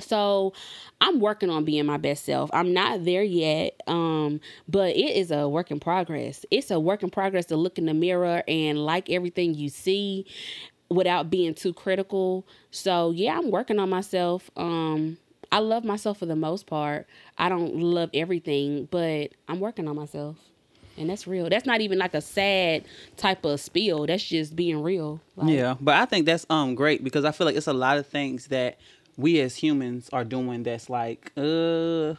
[0.01, 0.53] So
[1.01, 2.51] I'm working on being my best self.
[2.53, 6.45] I'm not there yet, um, but it is a work in progress.
[6.51, 10.27] It's a work in progress to look in the mirror and like everything you see
[10.89, 12.47] without being too critical.
[12.71, 14.51] So yeah, I'm working on myself.
[14.57, 15.19] Um,
[15.53, 17.07] I love myself for the most part.
[17.39, 20.37] I don't love everything, but I'm working on myself.
[20.97, 21.49] And that's real.
[21.49, 22.85] That's not even like a sad
[23.17, 24.07] type of spiel.
[24.07, 25.21] That's just being real.
[25.35, 27.97] Like, Yeah, but I think that's um great because I feel like it's a lot
[27.97, 28.79] of things that
[29.21, 31.41] we as humans are doing that's like uh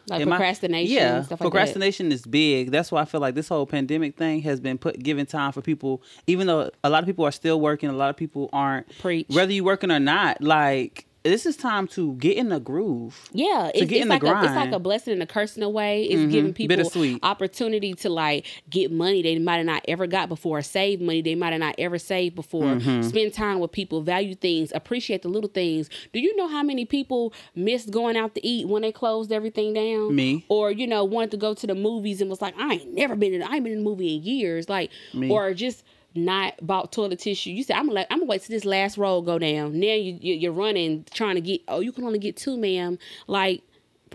[0.08, 3.34] Like am I- procrastination yeah stuff like procrastination is big that's why i feel like
[3.34, 7.02] this whole pandemic thing has been put given time for people even though a lot
[7.02, 9.26] of people are still working a lot of people aren't Preach.
[9.28, 13.70] whether you're working or not like this is time to get in the groove Yeah,
[13.74, 15.62] it's, get it's in the like a, it's like a blessing and a curse in
[15.62, 16.04] a way.
[16.04, 17.20] It's giving people Bittersweet.
[17.22, 21.34] opportunity to like get money they might have not ever got before, save money they
[21.34, 23.02] might have not ever saved before, Mm-hmm.
[23.02, 25.88] spend time with people, value things, appreciate the little things.
[26.12, 29.74] Do you know how many people missed going out to eat when they closed everything
[29.74, 30.14] down?
[30.14, 30.44] Me.
[30.48, 33.14] Or you know wanted to go to the movies and was like, I ain't never
[33.16, 34.68] been in, I ain't been in a movie in years.
[34.68, 35.30] Like, Me.
[35.30, 37.50] or just not bought toilet tissue.
[37.50, 39.78] You said I'm gonna I'm gonna wait till this last roll go down.
[39.78, 41.62] Now you, you you're running trying to get.
[41.68, 42.98] Oh, you can only get two, ma'am.
[43.26, 43.62] Like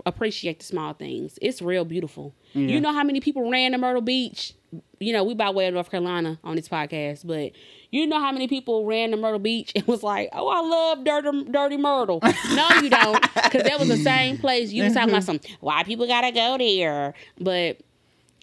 [0.06, 1.38] appreciate the small things.
[1.42, 2.34] It's real beautiful.
[2.54, 4.54] You know how many people ran to Myrtle Beach?
[5.00, 7.52] You know we by way of North Carolina on this podcast, but
[7.90, 11.04] you know how many people ran to Myrtle Beach and was like, "Oh, I love
[11.04, 14.70] dirty, dirty Myrtle." no, you don't, because that was the same place.
[14.70, 17.78] You was talking about some why people gotta go there, but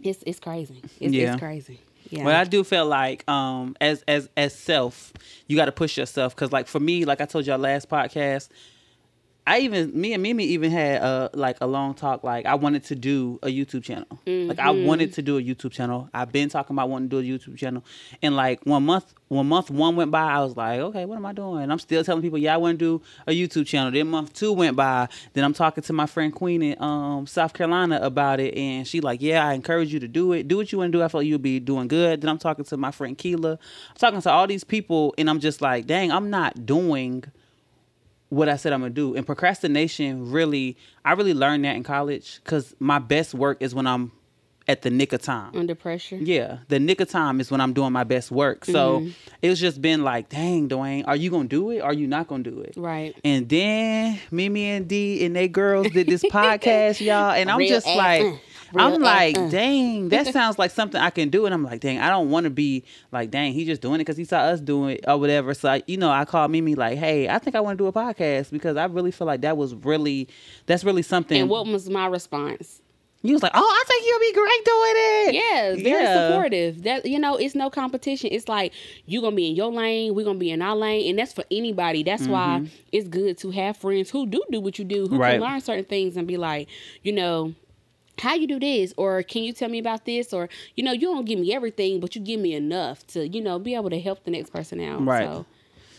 [0.03, 0.81] it's it's crazy.
[0.99, 1.33] It's, Yeah.
[1.33, 1.79] it's crazy.
[2.09, 2.23] Yeah.
[2.23, 5.13] But I do feel like um as as as self,
[5.47, 8.49] you got to push yourself cuz like for me, like I told y'all last podcast,
[9.47, 12.83] I even me and Mimi even had a like a long talk like I wanted
[12.85, 14.07] to do a YouTube channel.
[14.25, 14.85] Like I Mm-hmm.
[14.85, 16.09] wanted to do a YouTube channel.
[16.15, 17.85] I've been talking about wanting to do a YouTube channel.
[18.23, 21.25] And like one month one month one went by, I was like, okay, what am
[21.27, 21.61] I doing?
[21.63, 23.91] And I'm still telling people, yeah, I want to do a YouTube channel.
[23.91, 27.53] Then month 2 went by, then I'm talking to my friend Queen in um South
[27.53, 30.47] Carolina about it and she like, yeah, I encourage you to do it.
[30.47, 31.03] Do what you want to do.
[31.03, 32.21] I feel like you'll be doing good.
[32.21, 33.51] Then I'm talking to my friend Keela.
[33.51, 37.23] I'm talking to all these people and I'm just like, dang, I'm not doing
[38.29, 39.15] what I said I'm gonna do.
[39.15, 43.87] And procrastination really, I really learned that in college because my best work is when
[43.87, 44.11] I'm
[44.67, 45.51] at the nick of time.
[45.55, 46.15] under pressure.
[46.15, 48.65] Yeah, the nick of time is when I'm doing my best work.
[48.65, 49.09] So Mm-hmm.
[49.43, 51.81] it's just been like, dang, Dwayne, are you gonna do it?
[51.81, 52.73] Or are you not gonna do it?
[52.75, 53.15] Right.
[53.23, 57.69] And then Mimi and D and they girls did this podcast, y'all, and I'm Real
[57.69, 58.41] just ass, like,
[58.75, 59.49] real I'm like, uh.
[59.49, 62.43] dang, that sounds like something I can do, and I'm like, dang, I don't want
[62.45, 65.17] to be like, dang, he just doing it because he saw us doing it or
[65.17, 65.53] whatever.
[65.53, 67.87] So I, you know, I called Mimi like, hey, I think I want to do
[67.87, 70.27] a podcast because I really feel like that was really,
[70.65, 71.39] that's really something.
[71.41, 72.81] And what was my response?
[73.21, 75.33] you was like, oh, I think you'll be great doing it.
[75.33, 76.27] Yeah, very Yeah.
[76.29, 76.83] supportive.
[76.83, 78.29] That you know, it's no competition.
[78.31, 78.71] It's like
[79.07, 81.43] you're gonna be in your lane, we're gonna be in our lane, and that's for
[81.49, 82.03] anybody.
[82.03, 85.17] That's why it's good to have friends who do do what you do, who Mm-hmm.
[85.17, 85.31] Right.
[85.39, 86.67] can learn certain things and be like,
[87.01, 87.55] you know.
[88.19, 91.01] How you do this, or can you tell me about this, or you know, you
[91.01, 93.99] don't give me everything, but you give me enough to, you know, be able to
[93.99, 95.05] help the next person out.
[95.05, 95.25] Right.
[95.25, 95.45] So,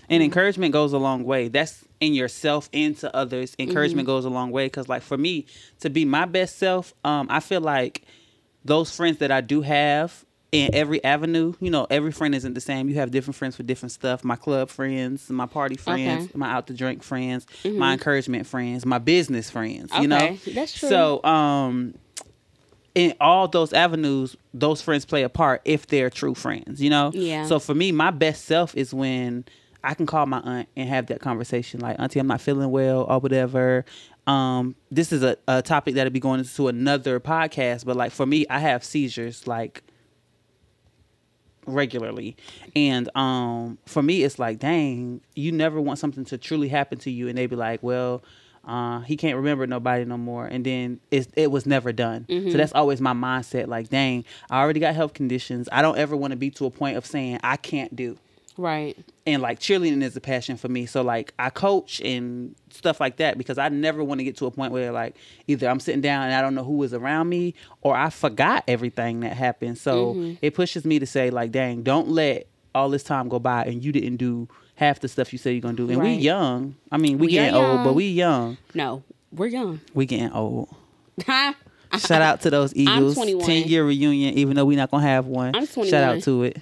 [0.09, 1.49] And encouragement goes a long way.
[1.49, 3.55] That's in yourself and to others.
[3.59, 4.15] Encouragement Mm-hmm.
[4.15, 5.47] goes a long way because, like, for me
[5.81, 8.03] to be my best self, um, I feel like
[8.65, 12.61] those friends that I do have in every avenue, you know, every friend isn't the
[12.61, 12.89] same.
[12.89, 14.25] You have different friends for different stuff.
[14.25, 16.29] My club friends, my party friends, Okay.
[16.31, 16.39] Mm-hmm.
[16.39, 19.93] my out to drink friends, my encouragement friends, my business friends.
[19.99, 20.89] You know, that's true.
[20.89, 21.95] So, um,
[22.97, 27.11] in all those avenues, those friends play a part if they're true friends, you know?
[27.13, 27.45] Yeah.
[27.45, 29.45] So for me, my best self is when
[29.85, 33.03] I can call my aunt and have that conversation like, Auntie, I'm not feeling well
[33.03, 33.85] or whatever.
[34.27, 38.25] Um, this is a, a topic that'll be going into another podcast, but like for
[38.25, 39.83] me, I have seizures like
[41.67, 42.35] regularly.
[42.75, 47.11] And um for me it's like, dang, you never want something to truly happen to
[47.11, 48.23] you and they be like, Well,
[48.67, 52.27] uh, he can't remember nobody no more, and then it was never done.
[52.29, 53.69] So that's always my mindset.
[53.69, 55.69] Like, dang, I already got health conditions.
[55.71, 58.19] I don't ever want to be to a point of saying I can't do.
[58.59, 58.97] right.
[59.29, 60.87] And like cheerleading is a passion for me.
[60.87, 64.47] So like I coach and stuff like that because I never want to get to
[64.47, 65.17] a point where like
[65.49, 68.63] either I'm sitting down and I don't know who is around me or I forgot
[68.69, 69.79] everything that happened.
[69.79, 73.65] So it pushes me to say like, dang, don't let all this time go by
[73.65, 75.89] and you didn't do half the stuff you say you're gonna do.
[75.91, 76.21] And we Right.
[76.21, 76.77] young.
[76.93, 78.57] I mean, we, We getting old, but we young.
[78.75, 79.81] No, we're young.
[79.95, 80.69] We getting old.
[81.27, 81.55] Huh?
[81.99, 83.15] Shout out to those Eagles.
[83.15, 83.47] 21.
[83.47, 85.55] 10 year reunion, even though we're not going to have one.
[85.55, 85.89] I'm 21.
[85.91, 86.59] Shout out to it.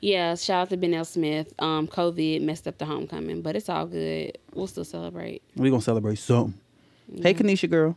[0.00, 1.04] Yeah, shout out to Ben L.
[1.04, 1.52] Smith.
[1.58, 4.38] Um, COVID messed up the homecoming, but it's all good.
[4.54, 5.42] We'll still celebrate.
[5.56, 6.54] We're going to celebrate something.
[7.22, 7.96] Hey, Kanisha girl.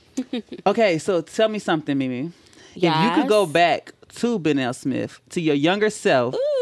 [0.66, 2.32] okay, so tell me something, Mimi.
[2.74, 4.72] If you could go back to Ben L.
[4.72, 6.55] Smith, to your younger self, Ooh.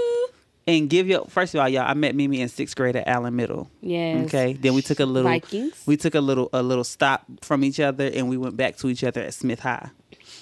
[0.67, 3.37] And give your, first of all, y'all, I met Mimi in sixth grade at Allen
[3.37, 3.71] Middle.
[3.81, 4.27] Yes.
[4.27, 4.55] Okay.
[4.55, 5.83] Then we took a little Vikings.
[5.87, 8.89] we took a little a little stop from each other and we went back to
[8.89, 9.91] each other at Smith High.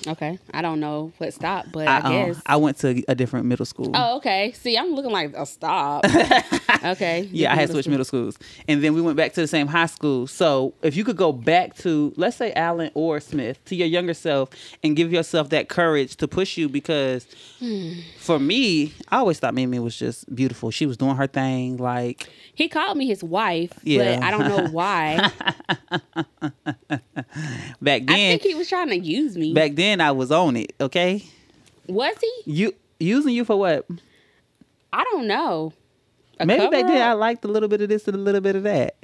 [0.07, 0.39] Okay.
[0.53, 2.43] I don't know what stop, but I, I, um, guess.
[2.47, 3.91] I went to a different middle school.
[3.95, 4.53] oh, okay.
[4.53, 6.05] See, I'm looking like a stop.
[6.85, 7.29] okay.
[7.31, 9.87] Yeah, I had switched middle schools, and then we went back to the same high
[9.87, 10.27] school.
[10.27, 14.15] So if you could go back to, let's say Allen or Smith, to your younger
[14.15, 14.51] self,
[14.83, 17.27] and give yourself that courage to push you, because
[18.23, 20.71] for me, I always thought Mimi was just beautiful.
[20.71, 24.17] She was doing her thing, like He called me his wife, Yeah.
[24.19, 25.31] but I don't know why.
[27.81, 29.53] back then, I think he was trying to use me.
[29.55, 30.73] back then, I was on it.
[30.81, 31.25] Okay,
[31.87, 32.53] was he?
[32.53, 33.87] you using you for what?
[34.93, 35.73] I don't know.
[36.39, 38.57] A Maybe back then I liked a little bit of this and a little bit
[38.57, 38.97] of that.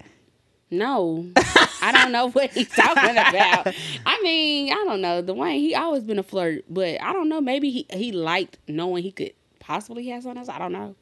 [0.71, 1.27] No,
[1.89, 3.67] I don't know what he's talking about.
[4.07, 5.23] I mean, I don't know.
[5.23, 7.41] Dwayne, he always been a flirt, but I don't know.
[7.41, 10.49] Maybe he he liked knowing he could possibly have something else.
[10.49, 10.95] I don't know.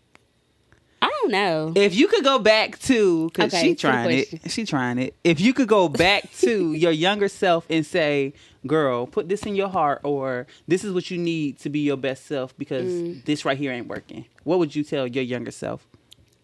[1.03, 1.73] I don't know.
[1.77, 5.15] If you could go back to, cause Okay, she trying it, she trying it.
[5.25, 8.33] If you could go back to your younger self and say,
[8.67, 11.97] "Girl, put this in your heart," or "This is what you need to be your
[11.99, 13.25] best self," because Mm.
[13.25, 14.25] this right here ain't working.
[14.45, 15.87] What would you tell your younger self?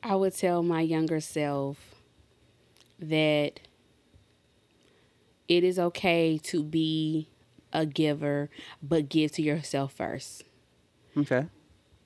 [0.02, 1.78] I would tell my younger self
[2.98, 3.60] that
[5.56, 7.28] it is okay to be
[7.72, 8.50] a giver,
[8.82, 10.44] but give to yourself first.
[11.16, 11.46] Okay.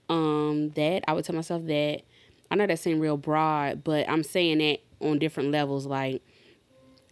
[0.09, 2.03] um that i would tell myself that
[2.51, 6.23] i know that seems real broad but i'm saying that on different levels like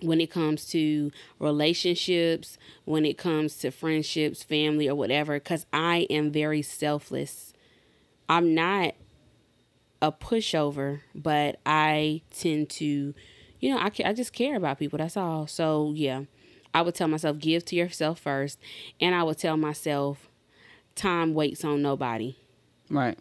[0.00, 5.98] when it comes to relationships when it comes to friendships family or whatever because i
[6.10, 7.52] am very selfless
[8.28, 8.94] i'm not
[10.02, 13.14] a pushover but i tend to
[13.64, 16.22] you know i, I just care about people that's all so yeah
[16.74, 18.58] i would tell myself give to yourself first
[19.00, 20.28] and i would tell myself
[20.94, 22.36] time waits on nobody
[22.90, 23.18] Right.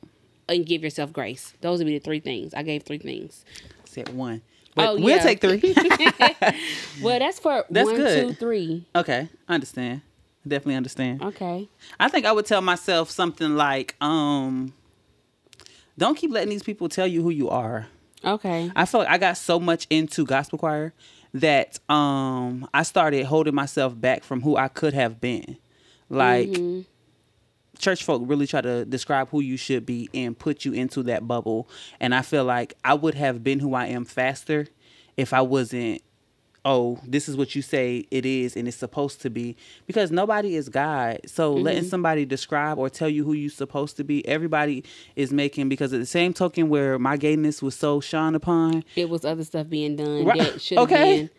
[0.50, 1.54] and give yourself grace.
[1.62, 2.54] Those would be the three things.
[2.54, 3.46] I gave three things.
[3.86, 4.42] Said one,
[4.76, 5.24] but Oh, we'll yeah.
[5.24, 5.60] take three.
[7.02, 8.28] Well, that's for That's one, good.
[8.28, 8.86] two, three.
[8.94, 10.02] okay, understand.
[10.46, 11.24] Definitely understand.
[11.24, 11.70] Okay.
[12.00, 14.74] I think I would tell myself something like, um,
[15.98, 17.88] "Don't keep letting these people tell you who you are."
[18.26, 18.72] Okay.
[18.76, 20.94] I feel like I got so much into gospel choir
[21.34, 25.58] that um I started holding myself back from who I could have been.
[26.10, 26.82] Like Mm-hmm.
[27.80, 31.28] church folk really try to describe who you should be and put you into that
[31.28, 31.68] bubble.
[32.00, 34.68] And I feel like I would have been who I am faster
[35.18, 36.02] if I wasn't
[36.66, 40.56] oh, this is what you say it is and it's supposed to be because nobody
[40.56, 41.20] is God.
[41.26, 41.64] So Mm-hmm.
[41.64, 44.84] letting somebody describe or tell you who you're supposed to be, everybody
[45.16, 49.10] is making because at the same token where my gayness was so shone upon, It
[49.10, 50.38] was other stuff being done Right.
[50.54, 51.16] that should have Okay.
[51.18, 51.30] been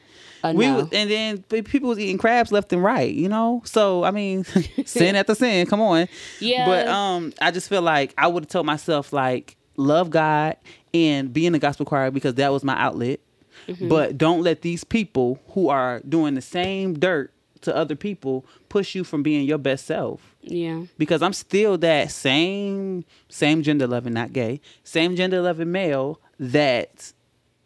[0.42, 0.86] a we no.
[0.92, 3.62] and then people was eating crabs left and right, you know.
[3.64, 4.44] So I mean,
[4.84, 5.66] sin after sin.
[5.66, 6.06] Come on.
[6.38, 6.66] Yeah.
[6.66, 10.58] But um, I just feel like I would have told myself like love God
[10.92, 13.20] and be in the gospel choir because that was my outlet.
[13.68, 13.88] Mm-hmm.
[13.88, 18.94] But don't let these people who are doing the same dirt to other people push
[18.94, 20.82] you from being your best self yeah.
[20.98, 27.12] because I'm still that same same gender loving, not gay, same gender loving male that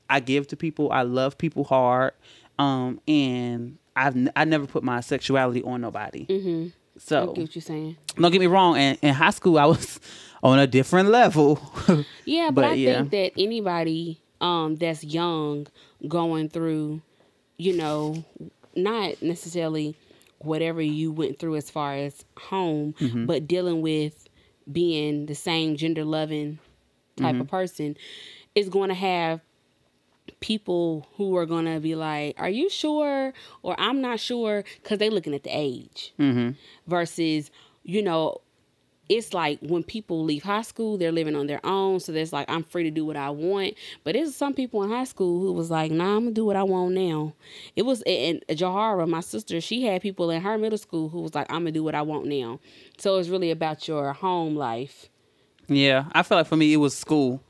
[0.09, 0.91] I give to people.
[0.93, 2.13] I love people hard,
[2.59, 6.27] um, and I've n- I never put my sexuality on nobody.
[6.27, 6.69] Mm-hmm.
[7.15, 7.97] I get what you're saying.
[8.17, 8.77] don't get me wrong.
[8.77, 10.01] And in high school, I was
[10.43, 11.61] on a different level.
[12.25, 12.99] Yeah, but, But, I yeah.
[12.99, 15.67] think that anybody um that's young
[16.07, 17.01] going through,
[17.57, 18.25] you know,
[18.77, 19.97] not necessarily
[20.39, 23.27] whatever you went through as far as home, Mm-hmm.
[23.27, 24.29] but dealing with
[24.71, 26.59] being the same gender loving
[27.17, 27.41] type Mm-hmm.
[27.43, 27.97] of person
[28.55, 29.41] is going to have
[30.41, 33.33] people who are going to be like, "Are you sure?"
[33.63, 36.51] or "I'm not sure" cuz they're looking at the age hmm
[36.87, 37.51] versus
[37.83, 38.41] you know
[39.09, 42.01] it's like when people leave high school they're living on their own.
[42.01, 43.75] So there's like i'm free to do what i want.
[44.05, 46.57] But there's some people in high school who was like nah i'm gonna do what
[46.57, 47.35] i want now.
[47.77, 51.35] It was in jahara my sister she had people in her middle school who was
[51.35, 52.61] like i'm gonna do what i want now.
[52.99, 55.09] So it's really about your home life.
[55.69, 57.43] Yeah, I feel like for me it was school,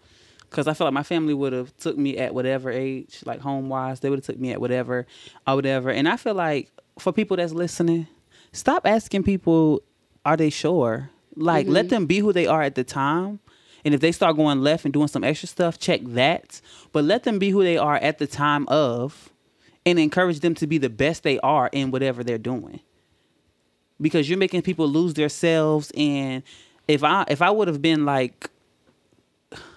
[0.50, 3.68] because I feel like my family would have took me at whatever age, like home
[3.68, 5.06] wise, they would have took me at whatever
[5.46, 5.90] or whatever.
[5.90, 8.08] And I feel like for people that's listening,
[8.52, 9.82] stop asking people,
[10.24, 11.10] are they sure?
[11.38, 11.90] Like let mm-hmm.
[11.90, 13.40] them be who they are at the time.
[13.84, 16.60] And if they start going left and doing some extra stuff, check that.
[16.92, 19.30] But let them be who they are at the time of,
[19.86, 22.80] and encourage them to be the best they are in whatever they're doing.
[24.00, 26.42] Because you're making people lose themselves and
[26.86, 28.50] if i if i would have been like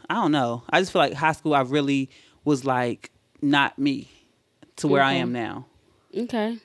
[0.10, 0.64] i don't know.
[0.70, 2.10] I just feel like high school i really
[2.44, 4.12] was like not me
[4.78, 5.66] to where i am now.
[6.16, 6.60] Okay.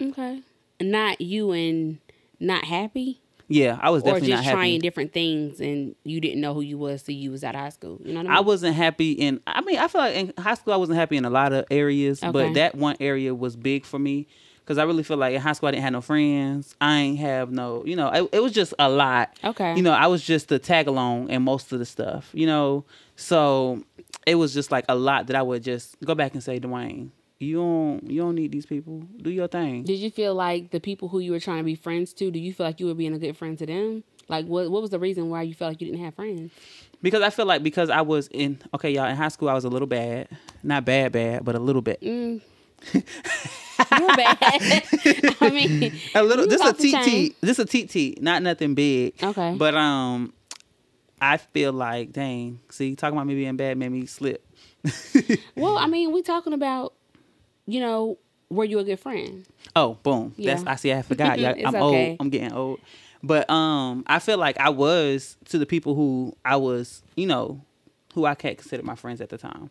[0.00, 0.42] Okay.
[0.80, 1.98] Not you and
[2.38, 6.40] not happy yeah i was definitely or just trying happy different things and you didn't
[6.40, 8.30] know who you was till you was out of high school you know what i
[8.30, 9.40] mean I wasn't happy in.
[9.46, 11.64] I mean, I feel like in high school I wasn't happy in a lot of
[11.70, 12.32] areas, Okay.
[12.32, 14.26] but that one area was big for me
[14.66, 16.74] Cause I really feel like in high school I didn't have no friends.
[16.80, 19.30] I ain't have no, you know, it, it was just a lot.
[19.44, 19.76] Okay.
[19.76, 22.84] You know, I was just the tag along and most of the stuff, you know.
[23.14, 23.84] So
[24.26, 27.10] it was just like a lot that I would just go back and say, Dwayne,
[27.38, 29.02] you don't you don't need these people.
[29.20, 29.84] Do your thing.
[29.84, 32.38] Did you feel like the people who you were trying to be friends to, do
[32.38, 34.04] you feel like you were being a good friend to them?
[34.28, 36.52] Like what what was the reason why you felt like you didn't have friends?
[37.02, 39.64] Because I feel like because I was in okay, y'all, in high school I was
[39.64, 40.28] a little bad.
[40.62, 42.00] Not bad bad, but a little bit.
[42.00, 42.40] Mm.
[42.94, 44.38] You're bad.
[45.40, 47.30] I mean, a little this a off the chain.
[47.30, 47.36] TT.
[47.40, 49.22] This a TT, not nothing big.
[49.22, 49.54] Okay.
[49.56, 50.32] But um
[51.20, 54.42] I feel like, dang, see, talking about me being bad made me slip.
[55.56, 56.92] Well, I mean, we talking about,
[57.66, 58.18] you know,
[58.50, 59.44] were you a good friend?
[59.74, 60.34] Oh, boom.
[60.38, 61.38] That's I see I forgot.
[61.40, 62.10] Yeah, I'm okay.
[62.10, 62.16] old.
[62.20, 62.80] I'm getting old.
[63.22, 67.60] But um I feel like I was to the people who I was, you know,
[68.14, 69.70] who I can't consider my friends at the time.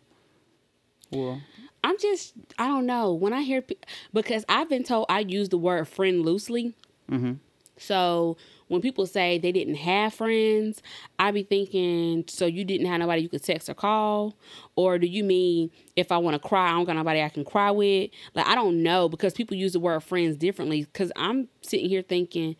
[1.10, 1.40] Well,
[1.84, 3.12] I'm just, I don't know.
[3.14, 3.64] When I hear,
[4.12, 6.74] because I've been told I use the word friend loosely.
[7.10, 7.38] Mhm.
[7.78, 8.36] So
[8.68, 10.82] when people say they didn't have friends,
[11.18, 14.36] I be thinking, so you didn't have nobody you could text or call?
[14.74, 17.44] Or do you mean if I want to cry, I don't got nobody I can
[17.44, 18.10] cry with?
[18.34, 20.82] Like, I don't know because people use the word friends differently.
[20.84, 22.56] Because I'm sitting here thinking,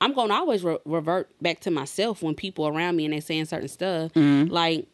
[0.00, 3.20] I'm going to always re- revert back to myself when people around me and they
[3.20, 4.12] saying certain stuff.
[4.12, 4.52] Mm-hmm.
[4.52, 4.86] Like,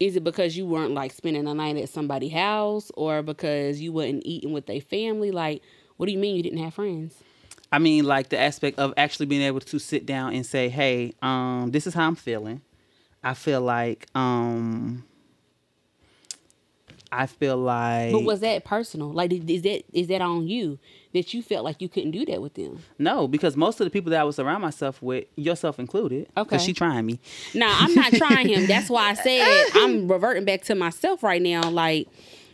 [0.00, 3.92] is it because you weren't like spending the night at somebody's house or because you
[3.92, 5.30] wasn't eating with their family?
[5.30, 5.62] Like,
[5.96, 7.22] what do you mean you didn't have friends?
[7.72, 11.14] I mean like the aspect of actually being able to sit down and say, "Hey,
[11.22, 12.60] um this is how I'm feeling."
[13.24, 15.04] I feel like um
[17.12, 19.10] I feel like But was that personal?
[19.12, 20.78] Like, is that is that on you
[21.14, 22.80] that you felt like you couldn't do that with them?
[22.98, 26.42] No, because most of the people that I was around myself with, yourself included, Okay.
[26.50, 27.18] because she trying me.
[27.54, 28.66] Nah, I'm not trying him.
[28.66, 31.70] That's why I said I'm reverting back to myself right now.
[31.70, 32.08] Like,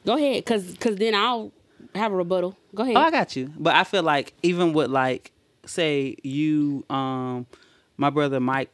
[0.07, 1.51] go ahead, cause cause then I'll
[1.95, 2.57] have a rebuttal.
[2.75, 2.97] Go ahead.
[2.97, 3.53] Oh, I got you.
[3.59, 5.33] But I feel like even with like,
[5.67, 7.47] say you, um,
[7.97, 8.71] my brother Mike,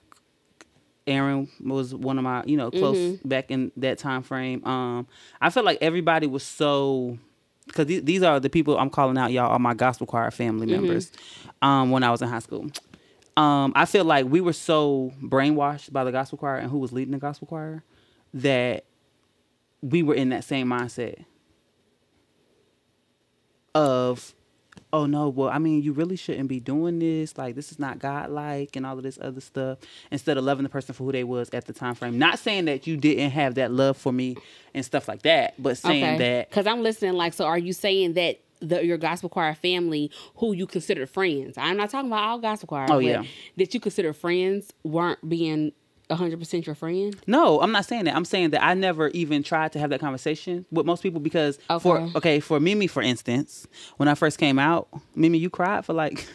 [1.06, 4.64] Aaron was one of my, you know, close back in that time frame.
[4.66, 5.06] Um,
[5.40, 7.18] I feel like everybody was so.
[7.66, 10.66] Because these, these are the people I'm calling out, y'all are my gospel choir family
[10.66, 11.12] members.
[11.60, 12.70] Um, when I was in high school,
[13.36, 16.92] um, I feel like we were so brainwashed by the gospel choir and who was
[16.92, 17.84] leading the gospel choir
[18.32, 18.84] that
[19.82, 21.24] we were in that same mindset
[23.78, 24.34] of
[24.92, 27.98] oh no well i mean you really shouldn't be doing this like this is not
[27.98, 29.78] godlike and all of this other stuff
[30.10, 32.64] instead of loving the person for who they was at the time frame not saying
[32.64, 34.36] that you didn't have that love for me
[34.74, 37.12] and stuff like that but saying that Because I'm listening.
[37.14, 41.56] Like, so are you saying that the your gospel choir family, who you consider friends,
[41.56, 42.86] I'm not talking about all gospel choir.
[42.90, 43.22] Oh, but yeah.
[43.56, 45.72] that you consider friends weren't being
[46.08, 47.16] 100 percent your friend.
[47.26, 50.00] no i'm not saying that i'm saying that i never even tried to have that
[50.00, 52.12] conversation with most people because for Okay.
[52.16, 53.66] okay for mimi for instance
[53.98, 56.26] when i first came out mimi you cried for like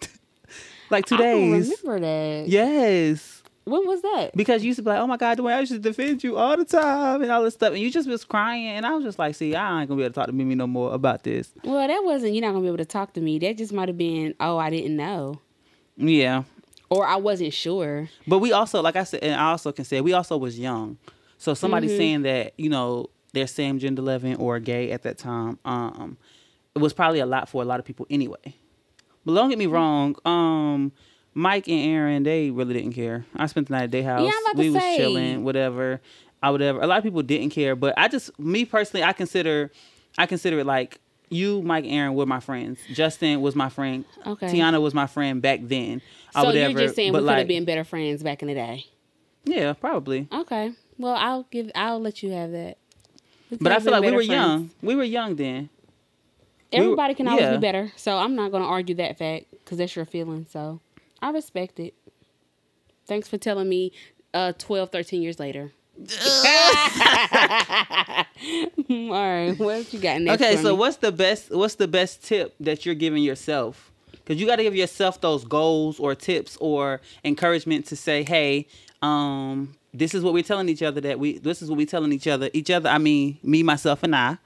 [0.90, 2.48] like two I don't days remember that.
[2.48, 4.30] yes When was that?
[4.34, 6.36] because you used to be like, "Oh my God, Dwayne, I used to defend you
[6.36, 9.04] all the time and all this stuff," and you just was crying, and I was
[9.04, 11.22] just like, "See, I ain't gonna be able to talk to Mimi no more about
[11.22, 12.34] this." Well, that wasn't.
[12.34, 13.38] You're not gonna be able to talk to me.
[13.38, 14.34] That just might have been.
[14.40, 15.40] Oh, I didn't know,
[15.96, 16.42] Yeah,
[16.90, 18.08] or I wasn't sure.
[18.26, 20.98] but we also, like I said, and I also can say, we also was young,
[21.38, 25.58] so somebody saying that you know they're same gender living or gay at that time,
[25.64, 26.18] um,
[26.74, 28.54] it was probably a lot for a lot of people anyway.
[29.24, 30.92] But don't get me wrong, um.
[31.32, 33.24] Mike and Aaron, they really didn't care.
[33.36, 34.22] I spent the night at their house.
[34.22, 34.96] Yeah, I'm about to we was say.
[34.96, 36.00] chilling, whatever.
[36.42, 36.80] I whatever.
[36.80, 39.70] A lot of people didn't care, but I just me personally, I consider
[40.18, 40.98] I consider it like
[41.30, 42.78] you, Mike, Aaron were my friends.
[42.92, 44.04] Justin was my friend.
[44.26, 44.48] Okay.
[44.48, 46.02] Tiana was my friend back then.
[46.32, 46.70] So whatever.
[46.70, 48.84] you're just saying we could like, have been better friends back in the day.
[49.44, 50.28] Yeah, probably.
[50.32, 50.72] Okay.
[50.98, 51.70] Well, I'll give.
[51.74, 52.76] I'll let you have that.
[53.50, 54.70] We But I feel like we were better young.
[54.82, 55.70] We were young then.
[56.72, 57.52] were- Everybody can always yeah.
[57.52, 60.46] be better, so I'm not gonna argue that fact because that's your feeling.
[60.50, 60.80] So
[61.22, 61.94] I respect it.
[63.06, 63.92] Thanks for telling me.
[64.32, 65.72] Uh, 12, 13 years later.
[66.00, 66.06] All
[69.10, 70.42] right, what you got next?
[70.42, 70.78] Okay, so me?
[70.78, 73.90] what's the best what's the best tip that you're giving yourself?
[74.12, 78.66] Because you got to give yourself those goals or tips or encouragement to say, hey,
[79.02, 82.12] um, this is what we're telling each other that we this is what we're telling
[82.12, 82.50] each other.
[82.52, 84.38] Each other, I mean me, myself, and I.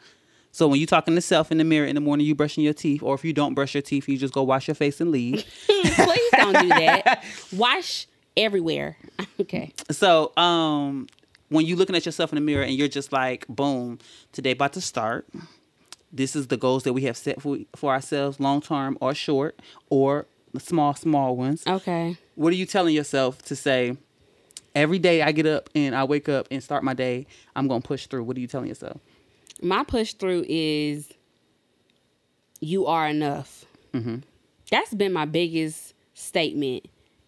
[0.53, 2.75] So when you talking to self in the mirror in the morning, you brushing your
[2.75, 5.11] teeth, or if you don't brush your teeth, you just go wash your face and
[5.11, 5.45] leave.
[5.67, 7.25] Please don't do that.
[7.53, 8.97] Wash everywhere.
[9.41, 9.73] Okay.
[9.91, 11.09] So, um,
[11.49, 13.99] when you're looking at yourself in the mirror and you're just like, boom,
[14.33, 15.27] today about to start.
[16.13, 19.59] This is the goals that we have set for for ourselves, long term or short,
[19.91, 20.27] or
[20.59, 21.65] small, small ones.
[21.67, 22.17] Okay.
[22.37, 23.97] What are you telling yourself to say?
[24.75, 27.81] Every day I get up and I wake up and start my day, I'm gonna
[27.81, 28.25] push through.
[28.25, 29.01] What are you telling yourself?
[29.63, 31.13] My push through is
[32.61, 33.65] you are enough.
[33.93, 34.17] Mm-hmm.
[34.71, 36.87] That's been my biggest statement.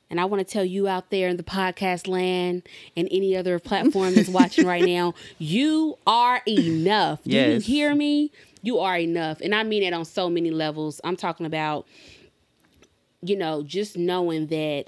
[0.08, 2.62] And I want to tell you out there in the podcast land
[2.96, 7.24] and any other platform that's watching right now, you are enough.
[7.24, 7.66] Do Yes.
[7.68, 8.30] you hear me?
[8.62, 9.40] You are enough.
[9.40, 11.00] And I mean it on so many levels.
[11.04, 11.86] I'm talking about,
[13.22, 14.84] you know, just knowing that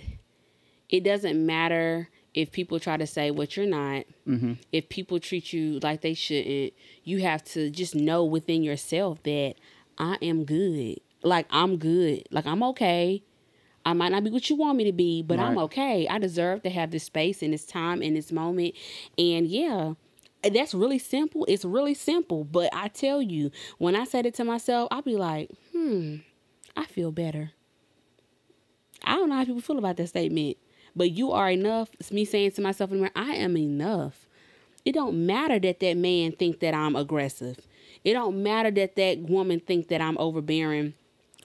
[0.89, 4.53] it doesn't matter if people try to say what you're not, mm-hmm.
[4.71, 9.55] if people treat you like they shouldn't, you have to just know within yourself that
[9.99, 11.01] I am good.
[11.23, 12.29] Like I'm good.
[12.31, 13.23] Like I'm okay.
[13.89, 16.07] I might not be what you want me to be, but I'm okay.
[16.09, 18.75] I deserve to have this space and this time and this moment.
[19.17, 19.95] And yeah,
[20.43, 21.47] that's really simple.
[21.49, 22.45] It's really simple.
[22.45, 26.17] But I tell you, when I said it to myself, I'll be like, hmm,
[26.77, 27.53] I feel better.
[29.05, 30.59] I don't know how people feel about that statement,
[30.95, 31.89] but you are enough.
[31.99, 34.27] It's me saying to myself, in the mirror, I am enough.
[34.85, 37.57] It don't matter that that man think that I'm aggressive.
[38.05, 40.93] It don't matter that that woman think that I'm overbearing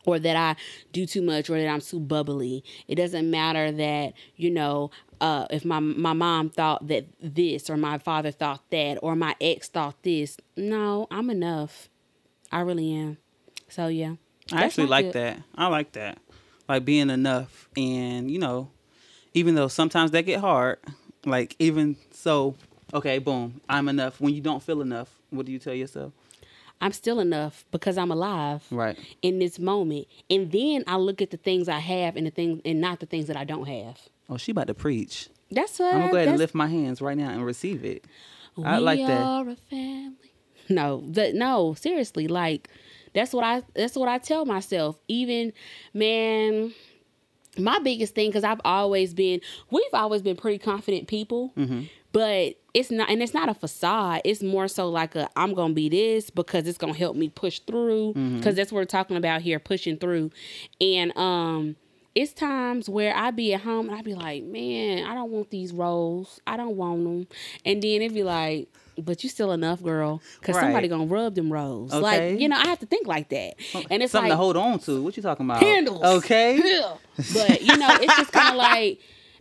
[0.06, 0.56] or that I
[0.92, 2.64] do too much or that I'm too bubbly.
[2.88, 4.92] It doesn't matter that, you know,
[5.22, 9.36] uh, if my my mom thought that this or my father thought that or my
[9.40, 10.38] ex thought this.
[10.58, 11.90] No, I'm enough.
[12.52, 13.18] I really am.
[13.70, 14.16] So yeah.
[14.52, 15.14] I actually like tip.
[15.14, 15.38] that.
[15.56, 16.20] I like that.
[16.68, 17.70] Like being enough.
[17.76, 18.70] And, you know,
[19.34, 20.80] even though sometimes that get hard,
[21.26, 22.56] like even so,
[22.94, 24.20] okay, boom, I'm enough.
[24.20, 26.14] When you don't feel enough, what do you tell yourself?
[26.84, 28.62] I'm still enough because I'm alive.
[28.70, 28.98] Right.
[29.22, 30.06] in this moment.
[30.30, 33.06] And then I look at the things I have and the things and not the
[33.08, 33.98] things that I don't have.
[34.30, 35.30] Oh, she about to preach.
[35.50, 38.06] That's what I'm gonna go ahead and lift my hands right now and receive it.
[38.64, 39.22] I we like that.
[39.22, 40.16] are a family.
[40.70, 42.70] No, the, no, seriously, like
[43.14, 44.98] that's what I that's what I tell myself.
[45.10, 45.52] Even
[45.94, 46.74] man,
[47.58, 51.82] my biggest thing because I've always been we've always been pretty confident people, Mm-hmm.
[52.14, 54.22] But it's not and it's not a facade.
[54.24, 57.60] It's more so like a I'm gonna be this because it's gonna help me push
[57.60, 58.56] through because Mm-hmm.
[58.56, 60.32] that's what we're talking about here, pushing through,
[60.80, 61.76] and um.
[62.16, 65.50] It's times where I be at home and I be like, man, I don't want
[65.50, 66.40] these roles.
[66.46, 67.28] I don't want them.
[67.66, 68.68] And then it be like,
[69.00, 71.92] but you still enough, girl, because somebody gonna rub them rolls.
[71.92, 72.04] Okay.
[72.34, 73.56] Like, you know, I have to think like that.
[73.90, 75.02] And it's Something like to hold on to.
[75.02, 75.64] What you talking about?
[75.64, 76.04] handles.
[76.04, 76.58] Okay.
[76.64, 76.94] Yeah.
[77.34, 79.00] But you know, it's just kind of like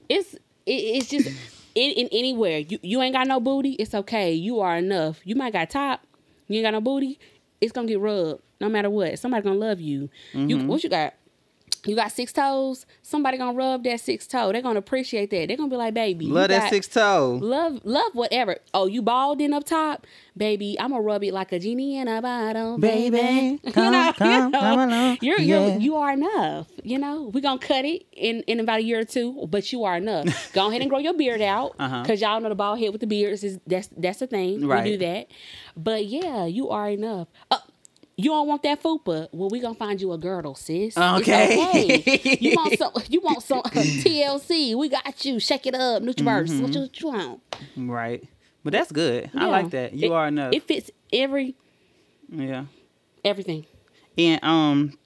[0.08, 1.28] it's it, it's just
[1.74, 2.58] in, in anywhere.
[2.58, 3.72] You you ain't got no booty.
[3.72, 4.32] It's okay.
[4.32, 5.20] You are enough.
[5.24, 6.06] You might got top.
[6.48, 7.18] You ain't got no booty.
[7.60, 9.18] It's gonna get rubbed no matter what.
[9.18, 10.10] Somebody gonna love you.
[10.32, 10.48] Mm-hmm.
[10.48, 11.14] You what you got?
[11.84, 12.86] You got six toes.
[13.02, 14.52] Somebody gonna rub that six toe.
[14.52, 15.48] They're gonna appreciate that.
[15.48, 17.40] They're gonna be like, baby, Love that six toe.
[17.42, 18.58] Love, love, whatever.
[18.72, 20.06] Oh, you balding up top,
[20.36, 20.76] baby.
[20.78, 23.10] I'm gonna rub it like a genie in a bottle, baby.
[23.10, 25.18] Baby, you come, know, come, you know, come along.
[25.22, 25.66] you're, Yeah.
[25.70, 26.68] you're you are enough.
[26.84, 29.82] You know, we gonna cut it in in about a year or two, but you
[29.82, 30.50] are enough.
[30.52, 32.04] Go ahead and grow your beard out, Uh-huh.
[32.06, 34.68] cause y'all know the bald head with the beards is that's that's the thing.
[34.68, 35.26] We do that,
[35.76, 37.26] but yeah, you are enough.
[37.50, 37.58] Uh,
[38.22, 39.28] you don't want that fupa?
[39.32, 40.96] Well, we gonna find you a girdle, sis.
[40.96, 41.58] Okay.
[41.68, 42.38] okay.
[42.40, 42.92] You want some?
[43.08, 44.74] You want some TLC?
[44.76, 45.38] We got you.
[45.40, 46.48] Shake it up, Nutriverse.
[46.48, 46.62] Mm-hmm.
[46.62, 47.40] What you, what you want?
[47.76, 48.24] Right.
[48.64, 49.30] But that's good.
[49.34, 49.92] I like that.
[49.94, 50.52] You It- are enough.
[50.52, 51.54] It fits every
[52.30, 52.64] yeah.
[53.24, 53.66] everything.
[54.16, 54.98] And um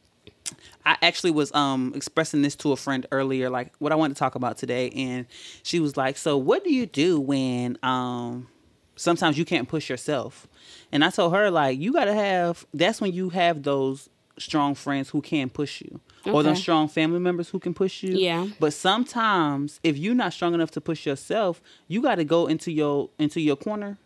[0.84, 4.18] I actually was um expressing this to a friend earlier, like what I wanted to
[4.18, 5.26] talk about today, and
[5.62, 8.48] she was like, So what do you do when um
[8.96, 10.46] sometimes you can't push yourself?
[10.92, 14.08] And I told her, like, you gotta have that's when you have those
[14.38, 16.00] strong friends who can push you.
[16.26, 18.16] Or those strong family members who can push you.
[18.16, 18.48] Yeah.
[18.58, 23.10] But sometimes if you're not strong enough to push yourself, you gotta go into your
[23.18, 23.96] into your corner,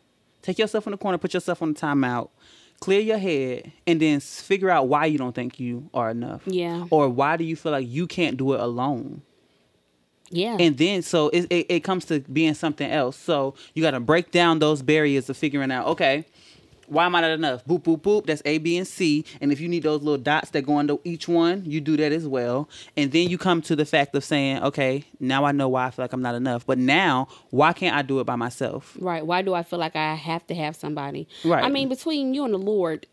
[0.42, 2.28] take yourself in the corner, put yourself on the timeout,
[2.78, 6.42] clear your head, and then figure out why you don't think you are enough.
[6.44, 6.84] Yeah.
[6.90, 9.22] Or why do you feel like you can't do it alone?
[10.30, 10.56] Yeah.
[10.60, 13.16] And then so it, it, it comes to being something else.
[13.16, 16.26] So you got to break down those barriers of figuring out, okay,
[16.90, 17.64] why am I not enough?
[17.64, 18.26] Boop, boop, boop.
[18.26, 19.24] That's A, B, and C.
[19.40, 22.12] And if you need those little dots that go into each one, you do that
[22.12, 22.68] as well.
[22.96, 25.90] And then you come to the fact of saying, okay, now I know why I
[25.90, 26.66] feel like I'm not enough.
[26.66, 28.96] But now, why can't I do it by myself?
[29.00, 29.24] right.
[29.24, 31.28] Why do I feel like I have to have somebody?
[31.44, 31.62] Right.
[31.64, 33.06] I mean, between you and the Lord,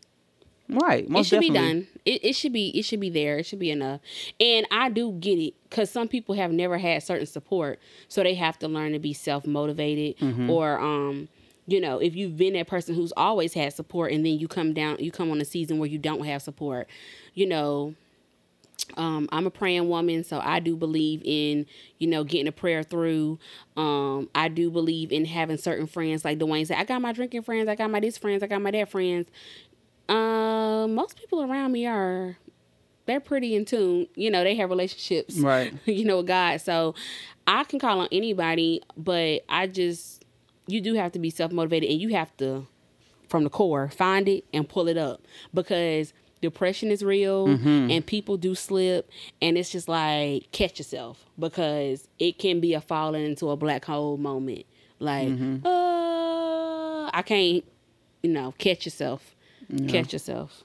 [0.68, 1.06] Right.
[1.08, 1.86] It should be done.
[2.04, 3.38] It, it should be it should be there.
[3.38, 4.00] It should be enough.
[4.38, 8.34] And I do get it because some people have never had certain support, so they
[8.34, 10.18] have to learn to be self motivated.
[10.18, 10.50] Mm-hmm.
[10.50, 11.28] Or um,
[11.68, 14.72] you know, if you've been that person who's always had support, and then you come
[14.72, 16.88] down, you come on a season where you don't have support,
[17.34, 17.94] you know.
[18.96, 21.66] Um, I'm a praying woman, so I do believe in,
[21.98, 23.38] you know, getting a prayer through.
[23.76, 26.78] Um, I do believe in having certain friends, like Dwayne said.
[26.78, 29.28] I got my drinking friends, I got my this friends, I got my that friends.
[30.08, 32.38] Uh, most people around me are
[33.04, 34.06] they're pretty in tune.
[34.14, 35.74] You know, they have relationships, Right.
[35.84, 36.60] you know, with God.
[36.62, 36.94] So
[37.46, 40.17] I can call on anybody, but I just
[40.68, 42.66] you do have to be self motivated and you have to
[43.28, 45.22] from the core find it and pull it up.
[45.52, 49.10] Because depression is real and people do slip
[49.42, 51.24] and it's just like catch yourself.
[51.38, 54.64] Because it can be a falling into a black hole moment.
[55.00, 55.30] Like
[55.64, 57.64] uh i can't
[58.22, 59.34] you know catch yourself.
[59.88, 60.62] Catch yourself.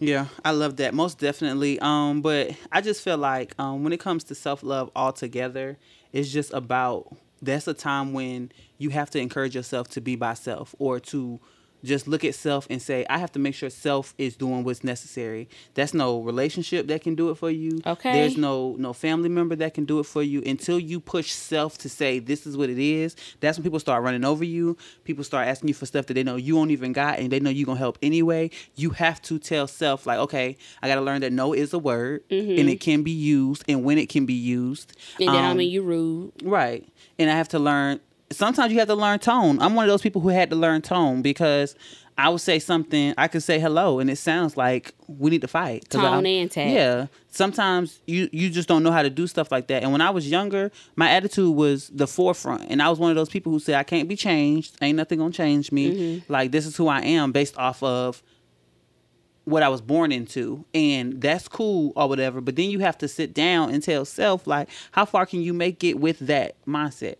[0.00, 0.92] Yeah, I love that.
[0.94, 1.78] Most definitely.
[1.78, 5.78] Um, but I just feel like um, when it comes to self love altogether,
[6.12, 10.34] it's just about that's a time when you have to encourage yourself to be by
[10.34, 11.40] self or to
[11.84, 14.84] just look at self and say, I have to make sure self is doing what's
[14.84, 15.48] necessary.
[15.74, 17.80] That's no relationship that can do it for you.
[17.86, 18.12] Okay.
[18.12, 21.78] There's no no family member that can do it for you until you push self
[21.78, 23.16] to say this is what it is.
[23.40, 24.76] That's when people start running over you.
[25.04, 27.40] People start asking you for stuff that they know you won't even got and they
[27.40, 28.50] know you're gonna help anyway.
[28.76, 32.22] You have to tell self like, okay, I gotta learn that no is a word
[32.30, 34.92] and it can be used and when it can be used.
[35.18, 36.86] and then i Um, mean you rude Right.
[37.18, 38.00] And I have to learn
[38.32, 39.60] sometimes you have to learn tone.
[39.60, 41.74] I'm one of those people who had to learn tone because
[42.18, 45.48] I would say something, I could say hello and it sounds like we need to
[45.48, 45.88] fight.
[45.88, 46.72] Tone I- and tag.
[46.72, 47.06] Yeah.
[47.30, 49.82] Sometimes you you just don't know how to do stuff like that.
[49.82, 52.66] And when I was younger, my attitude was the forefront.
[52.68, 54.76] And I was one of those people who said I can't be changed.
[54.82, 55.94] Ain't nothing gonna change me.
[55.94, 56.32] Mm-hmm.
[56.32, 58.22] Like this is who I am based off of
[59.44, 60.64] what I was born into.
[60.74, 62.42] And that's cool or whatever.
[62.42, 65.54] But then you have to sit down and tell self like how far can you
[65.54, 67.16] make it with that mindset?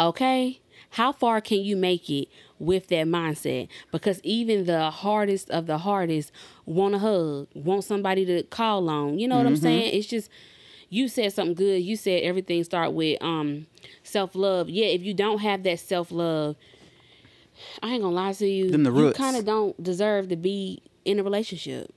[0.00, 0.60] Okay?
[0.94, 2.28] How far can you make it
[2.58, 3.68] with that mindset?
[3.92, 6.32] Because even the hardest of the hardest
[6.66, 9.18] want a hug want somebody to call on.
[9.18, 9.94] You know what i'm saying?
[9.94, 10.28] It's just
[10.88, 11.82] you said something good.
[11.82, 13.66] You said everything start with um
[14.02, 14.68] self-love.
[14.68, 16.56] Yeah if you don't have that self-love
[17.82, 19.18] i ain't gonna lie to you Them the roots.
[19.18, 21.92] you kind of don't deserve to be in a relationship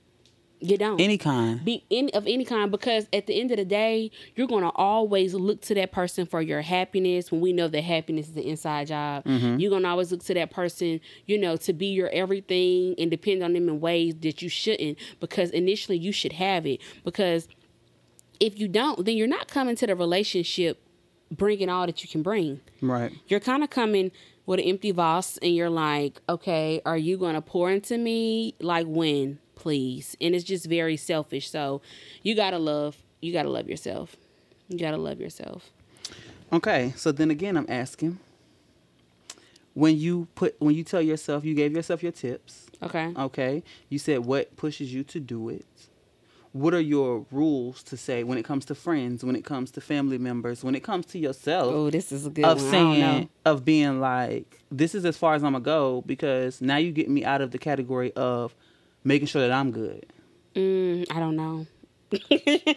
[0.64, 1.64] you don't Any kind.
[1.64, 4.70] be in of any kind because at the end of the day you're going to
[4.70, 8.42] always look to that person for your happiness when we know that happiness is an
[8.44, 9.58] inside job mm-hmm.
[9.58, 13.10] you're going to always look to that person you know to be your everything and
[13.10, 17.46] depend on them in ways that you shouldn't because initially you should have it because
[18.40, 20.80] if you don't then you're not coming to the relationship
[21.30, 23.12] bringing all that you can bring Right.
[23.28, 24.10] you're kind of coming
[24.46, 28.54] with an empty vase and you're like, okay, are you going to pour into me?
[28.60, 30.16] Like when, please?
[30.20, 31.50] And it's just very selfish.
[31.50, 31.80] So
[32.22, 34.16] you got to love, you got to love yourself.
[34.68, 35.70] You got to love yourself.
[36.52, 36.92] Okay.
[36.96, 38.18] So then again I'm asking
[39.74, 43.12] when you put when you tell yourself you gave yourself your tips, Okay.
[43.16, 43.62] okay?
[43.88, 45.66] You said what pushes you to do it.
[46.52, 49.80] What are your rules to say when it comes to friends, when it comes to
[49.80, 51.74] family members, when it comes to yourself?
[51.74, 52.68] Oh, this is a good of one.
[52.68, 52.94] I don't know.
[52.94, 56.92] saying of being like this is as far as I'm gonna go because now you
[56.92, 58.54] get me out of the category of
[59.04, 60.06] making sure that I'm good.
[60.54, 61.66] Mm, I don't know.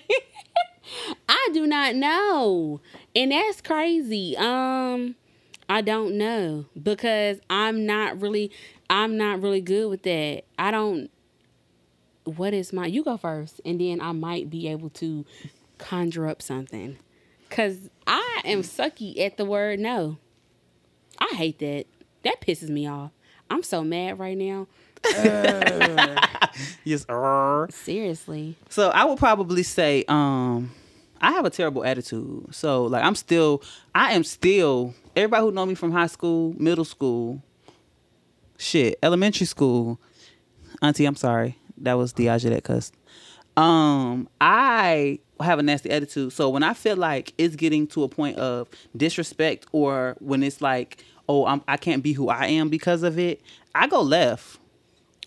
[1.29, 2.81] I do not know.
[3.15, 4.35] And that's crazy.
[4.37, 5.15] Um
[5.69, 8.51] I don't know because I'm not really
[8.89, 10.43] I'm not really good with that.
[10.57, 11.09] I don't
[12.23, 15.25] what is my you go first and then I might be able to
[15.77, 16.97] conjure up something.
[17.49, 20.17] Cuz I am sucky at the word no.
[21.19, 21.85] I hate that.
[22.23, 23.11] That pisses me off.
[23.49, 24.67] I'm so mad right now.
[26.83, 27.05] Yes.
[27.09, 27.67] er.
[27.69, 28.55] Seriously.
[28.69, 30.71] So I would probably say, um,
[31.21, 32.53] I have a terrible attitude.
[32.55, 33.61] So like I'm still,
[33.93, 34.93] I am still.
[35.15, 37.41] Everybody who know me from high school, middle school,
[38.57, 39.99] shit, elementary school.
[40.81, 42.93] Auntie, I'm sorry, that was Diaja that cussed.
[43.55, 46.31] Um, I have a nasty attitude.
[46.33, 50.61] So when I feel like it's getting to a point of disrespect, or when it's
[50.61, 53.41] like, oh, I'm, I can't be who I am because of it,
[53.73, 54.59] I go left.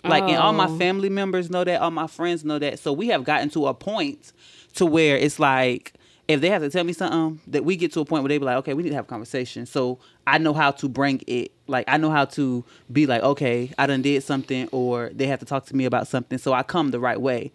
[0.05, 0.79] Like, and all my Oh.
[0.79, 2.79] family members know that, all my friends know that.
[2.79, 4.33] So we have gotten to a point
[4.75, 5.93] to where it's like,
[6.29, 8.39] if they have to tell me something, that we get to a point where they
[8.39, 9.67] be like, okay, we need to have a conversation.
[9.67, 11.51] So I know how to bring it.
[11.67, 15.41] Like, I know how to be like, okay, I done did something, or they have
[15.41, 16.39] to talk to me about something.
[16.39, 17.51] So I come the right way.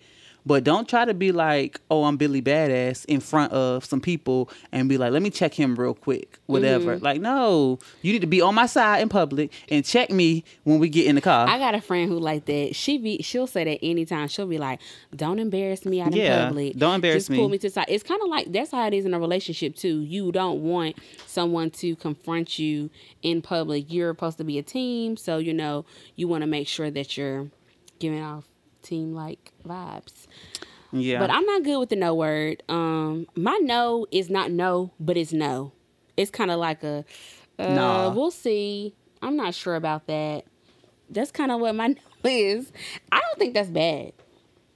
[0.48, 4.50] But don't try to be like, oh, I'm Billy Badass in front of some people
[4.72, 6.96] and be like, let me check him real quick, whatever.
[6.96, 7.04] Mm-hmm.
[7.04, 10.78] Like, no, you need to be on my side in public and check me when
[10.78, 11.48] we get in the car.
[11.48, 12.76] I got a friend who like that.
[12.76, 14.28] She be she'll say that anytime.
[14.28, 14.82] She'll be like,
[15.16, 16.78] "Don't embarrass me out in Yeah, public.
[16.78, 18.86] don't embarrass Just pull me." me to the side." It's kind of like that's how
[18.86, 20.02] it is in a relationship too.
[20.02, 22.92] You don't want someone to confront you
[23.24, 23.92] in public.
[23.92, 25.86] You're supposed to be a team, so you know
[26.16, 27.50] you want to make sure that you're
[28.00, 28.44] giving off
[28.86, 30.28] team like vibes.
[30.92, 31.20] yeah.
[31.20, 32.64] But I'm not good with the no word.
[32.70, 35.72] Um, my no is not no, but it's no.
[36.18, 37.04] It's kind of like a,
[37.60, 38.10] uh, Nah.
[38.14, 38.94] we'll see.
[39.22, 40.46] I'm not sure about that.
[41.10, 41.88] That's kind of what my
[42.24, 42.72] no is.
[43.12, 44.14] I don't think that's bad.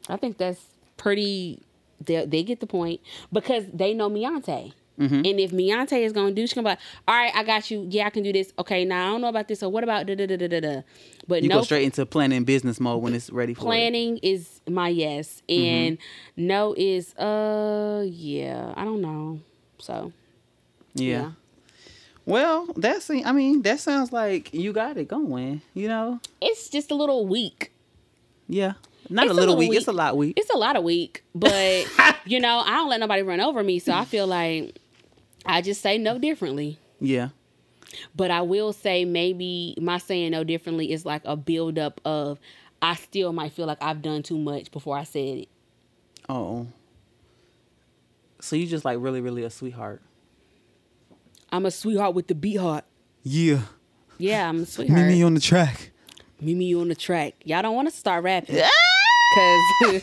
[0.10, 0.62] I think that's
[0.98, 1.62] pretty.
[2.02, 3.02] They they get the point
[3.32, 4.74] because they know Beyonce.
[5.00, 5.16] Mm-hmm.
[5.16, 7.88] And if Beyonce is gonna do, she's gonna be like, all right, I got you.
[7.90, 8.52] Yeah, I can do this.
[8.60, 9.60] Okay, now I don't know about this.
[9.60, 10.82] So what about da da da da da da?
[11.28, 14.62] But You no go straight into planning business mode when it's ready for planning is
[14.68, 15.64] my yes, Mm-hmm.
[15.64, 15.98] and
[16.36, 19.40] no is uh yeah, I don't know.
[19.80, 20.12] So
[20.96, 21.08] Yeah.
[21.22, 21.32] yeah.
[22.26, 26.20] Well, that's I mean, that sounds like you got it going, you know?
[26.42, 27.72] it's just a little weak.
[28.48, 28.74] Yeah.
[29.10, 29.80] Not It's a a little little weak, weak.
[29.80, 30.34] it's a lot weak.
[30.38, 31.88] It's a lot of weak, but
[32.26, 34.79] you know, I don't let nobody run over me, so I feel like
[35.50, 36.78] I just say no differently.
[37.02, 37.30] Yeah.
[38.16, 42.40] But I will say maybe my saying no differently is like a buildup of
[42.84, 45.50] I still might feel like I've done too much before I said it.
[46.30, 46.68] Oh.
[48.40, 50.04] So you just like really, really a sweetheart.
[51.52, 52.86] I'm a sweetheart with the beat heart.
[53.24, 53.62] Yeah.
[54.20, 55.08] Yeah, I'm a sweetheart.
[55.08, 55.90] Me on the track.
[56.40, 57.34] Meet me on the track.
[57.44, 58.70] Y'all don't want to start rapping ah!
[59.30, 60.02] because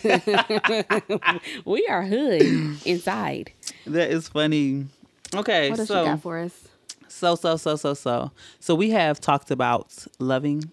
[1.65, 2.43] we are hood
[2.85, 3.53] inside.
[3.87, 4.87] That is funny.
[5.35, 6.69] Okay, What else so you got for us?
[7.09, 10.71] so so so so so so we have talked about loving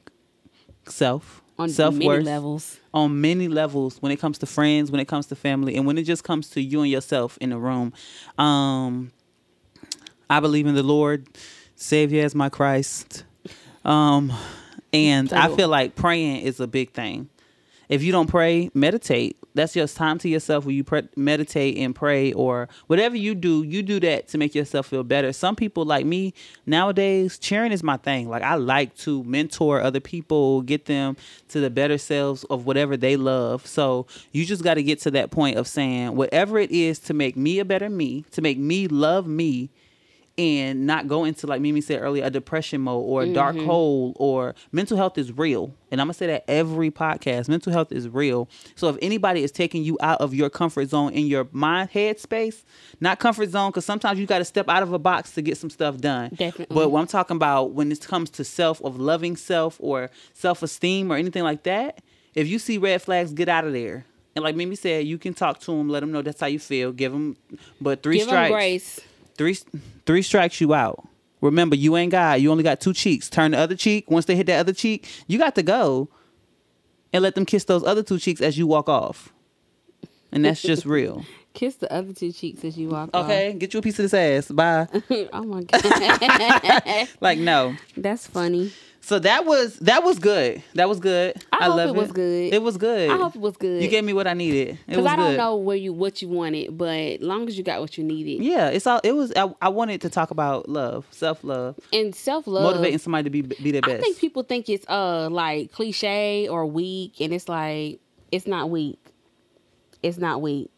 [0.87, 2.79] self On self many worth levels.
[2.93, 5.97] on many levels when it comes to friends, when it comes to family, and when
[5.97, 7.93] it just comes to you and yourself in the room.
[8.37, 9.11] Um,
[10.29, 11.27] I believe in the Lord,
[11.75, 13.23] Savior as my Christ.
[13.85, 14.31] Um,
[14.93, 17.29] and I feel like praying is a big thing.
[17.89, 19.37] If you don't pray, meditate.
[19.55, 23.63] That's just time to yourself where you pre- meditate and pray, or whatever you do,
[23.63, 25.31] you do that to make yourself feel better.
[25.31, 26.33] Some people, like me,
[26.65, 28.29] nowadays, cheering is my thing.
[28.29, 31.17] Like, I like to mentor other people, get them
[31.49, 33.67] to the better selves of whatever they love.
[33.67, 37.13] So, you just got to get to that point of saying, whatever it is to
[37.13, 39.69] make me a better me, to make me love me,
[40.37, 43.67] and not go into like Mimi said earlier a depression mode or a dark mm-hmm.
[43.67, 45.75] hole or mental health is real.
[45.91, 48.49] And I'm gonna say that every podcast mental health is real.
[48.75, 52.19] So if anybody is taking you out of your comfort zone in your mind head
[52.19, 52.65] space
[52.99, 55.57] not comfort zone because sometimes you got to step out of a box to get
[55.57, 56.29] some stuff done.
[56.29, 56.73] Definitely.
[56.73, 61.11] but what I'm talking about when it comes to self of loving self or self-esteem
[61.11, 62.01] or anything like that
[62.33, 64.05] if you see red flags get out of there.
[64.35, 66.57] And like Mimi said you can talk to them let them know that's how you
[66.57, 67.37] feel give them
[67.79, 68.51] but three Give them strikes.
[68.51, 68.99] grace.
[69.37, 69.57] Three
[70.05, 71.07] three strikes you out.
[71.41, 72.39] Remember, you ain't God.
[72.39, 73.29] You only got two cheeks.
[73.29, 74.09] Turn the other cheek.
[74.09, 76.07] Once they hit that other cheek, you got to go
[77.11, 79.33] and let them kiss those other two cheeks as you walk off.
[80.31, 81.25] And that's just real.
[81.53, 83.25] Kiss the other two cheeks as you walk off.
[83.25, 84.51] Okay, get you a piece of this ass.
[84.51, 84.87] Bye.
[85.33, 87.75] oh my god, like no.
[87.95, 88.71] that's funny.
[89.05, 90.63] So that was that was good.
[90.75, 91.35] That was good.
[91.51, 92.53] I hope love it was good.
[92.53, 93.09] It was good.
[93.09, 93.83] I hope it was good.
[93.83, 94.79] You gave me what I needed.
[94.87, 95.37] Because I don't good.
[95.39, 98.69] know where you what you wanted, but long as you got what you needed, Yeah,
[98.69, 99.01] it's all.
[99.03, 99.33] It was.
[99.35, 102.63] I, I wanted to talk about love, self love, and self love.
[102.63, 103.95] motivating somebody to be be their best.
[103.95, 107.99] I think people think it's uh like cliche or weak, and it's like
[108.31, 108.99] it's not weak.
[110.01, 110.71] It's not weak.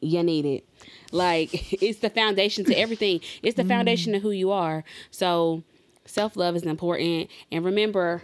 [0.00, 0.64] You need it.
[1.12, 1.50] Like
[1.82, 3.20] it's the foundation to everything.
[3.42, 4.84] It's the foundation of who you are.
[5.10, 5.64] So
[6.08, 7.28] self love is important.
[7.52, 8.22] And remember,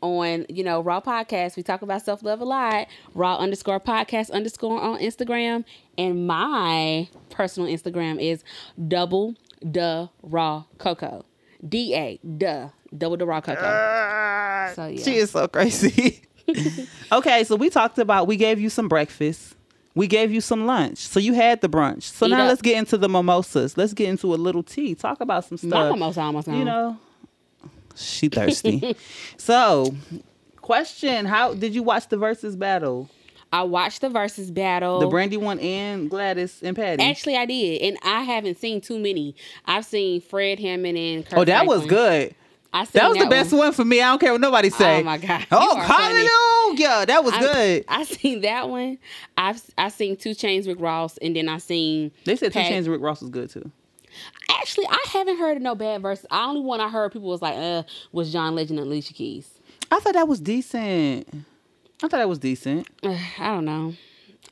[0.00, 2.86] on you know Raw Podcast, we talk about self love a lot.
[3.14, 5.64] Raw underscore podcast underscore on Instagram,
[5.96, 8.44] and my personal Instagram is
[8.88, 11.24] double the raw cocoa.
[11.66, 14.72] D A duh double the raw cocoa.
[14.74, 15.02] So yeah.
[15.02, 16.22] She is so crazy.
[17.12, 19.54] okay, so we talked about we gave you some breakfast.
[19.94, 20.98] We gave you some lunch.
[20.98, 22.04] So you had the brunch.
[22.04, 22.48] So Eat now up.
[22.48, 23.76] let's get into the mimosas.
[23.76, 24.94] Let's get into a little tea.
[24.94, 25.90] Talk about some My stuff.
[25.90, 26.98] almost almost You know.
[27.94, 28.96] She thirsty.
[29.36, 29.94] so
[30.62, 33.10] question, how did you watch the Verzuz battle?
[33.52, 35.00] I watched the Verzuz battle.
[35.00, 37.02] The Brandy one and Gladys and Patti.
[37.02, 39.34] Actually, I did, and I haven't seen too many.
[39.66, 42.34] I've seen Fred Hammond and Kirk oh, that was good.
[42.72, 43.72] I That was the best one.
[43.72, 44.00] for me.
[44.00, 45.00] I don't care what nobody say.
[45.00, 45.46] Oh my God.
[45.50, 46.26] Oh, are funny.
[46.26, 47.06] hallelujah.
[47.06, 47.84] That was I, good.
[47.88, 48.98] I seen that one.
[49.36, 52.12] I've I seen 2 Chainz Rick Ross, and then I seen.
[52.24, 53.70] They said 2 Chainz Rick Ross was good too.
[54.50, 56.26] Actually, I haven't heard of no bad verses.
[56.30, 59.50] The only one I heard people was like, "Uh," was John Legend and Alicia Keys.
[59.90, 61.28] I thought that was decent.
[62.02, 62.88] I thought that was decent.
[63.02, 63.94] Uh, I don't know.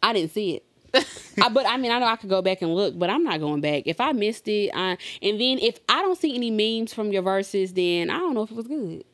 [0.03, 0.65] I didn't see it.
[0.95, 3.41] I, but I mean, I know I could go back and look, but I'm not
[3.41, 3.85] going back.
[3.87, 7.23] If I missed it, I, and then if I don't see any memes from your
[7.23, 9.05] verses, then I don't know if it was good.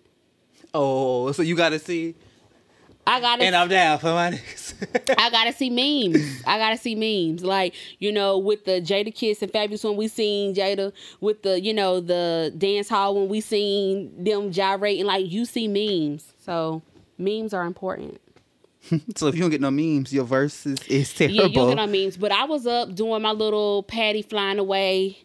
[0.74, 2.14] Oh, so you got to see.
[3.08, 5.14] I gotta, And I'm down for my niggas.
[5.18, 6.42] I gotta see memes.
[6.44, 7.44] I gotta see memes.
[7.44, 11.72] Like you know, with the Jadakiss and Fabolous when we seen Jada with the you
[11.72, 15.06] know the dance hall when we seen them gyrating.
[15.06, 16.82] Like you see memes, so
[17.16, 18.20] memes are important.
[19.16, 21.36] so if you don't get no memes, your verses is terrible.
[21.36, 22.16] Yeah, you get no memes.
[22.16, 25.18] But I was up doing my little Patti flying away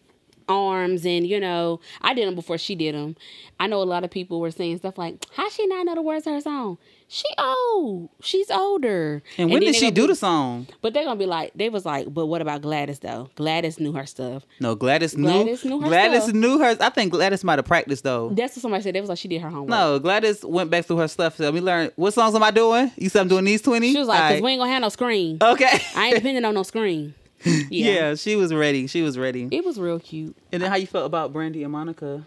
[0.48, 3.16] arms and you know I did them before she did them.
[3.60, 6.02] I know a lot of people were saying stuff like, "How she not know the
[6.02, 6.78] words to her song?
[7.08, 8.08] She old.
[8.22, 10.66] She's older." And when did she do be- the song?
[10.80, 13.30] But they're gonna be like, they was like, "But what about Gladys though?
[13.36, 15.28] Gladys knew her stuff." No, Gladys knew.
[15.30, 16.34] Gladys knew her Gladys stuff.
[16.34, 16.78] knew hers.
[16.80, 18.30] I think Gladys might have practiced though.
[18.30, 18.94] That's what somebody said.
[18.94, 19.68] They was like, she did her homework.
[19.70, 21.36] No, Gladys went back through her stuff.
[21.36, 22.90] So we learned what songs am I doing?
[22.96, 23.92] You said I'm doing these twenty.
[23.92, 24.42] She was like, "Cause Alright.
[24.42, 25.38] we ain't gonna have no screen.
[25.40, 25.80] okay.
[25.96, 27.14] I ain't depending on no screen."
[27.70, 27.92] Yeah.
[27.92, 28.14] yeah.
[28.14, 28.86] she was ready.
[28.86, 29.48] She was ready.
[29.50, 30.36] It was real cute.
[30.52, 32.24] And then how you felt about Brandy and Monica?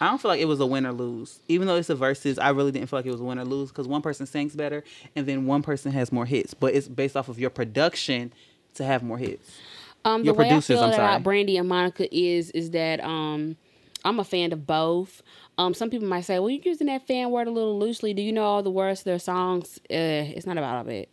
[0.00, 1.40] I don't feel like it was a win or lose.
[1.48, 3.44] Even though it's a versus, I really didn't feel like it was a win or
[3.44, 4.84] lose because one person sings better
[5.14, 6.52] and then one person has more hits.
[6.54, 8.32] But it's based off of your production
[8.74, 9.50] to have more hits.
[10.04, 11.04] Um, the Your way I producers, feel I'm sorry.
[11.04, 13.56] about Brandy and Monica is is that um,
[14.04, 15.22] I'm a fan of both.
[15.58, 18.12] Um, some people might say, "Well, you're using that fan word a little loosely.
[18.14, 21.08] Do you know all the words to their songs?" Uh, it's not about all it.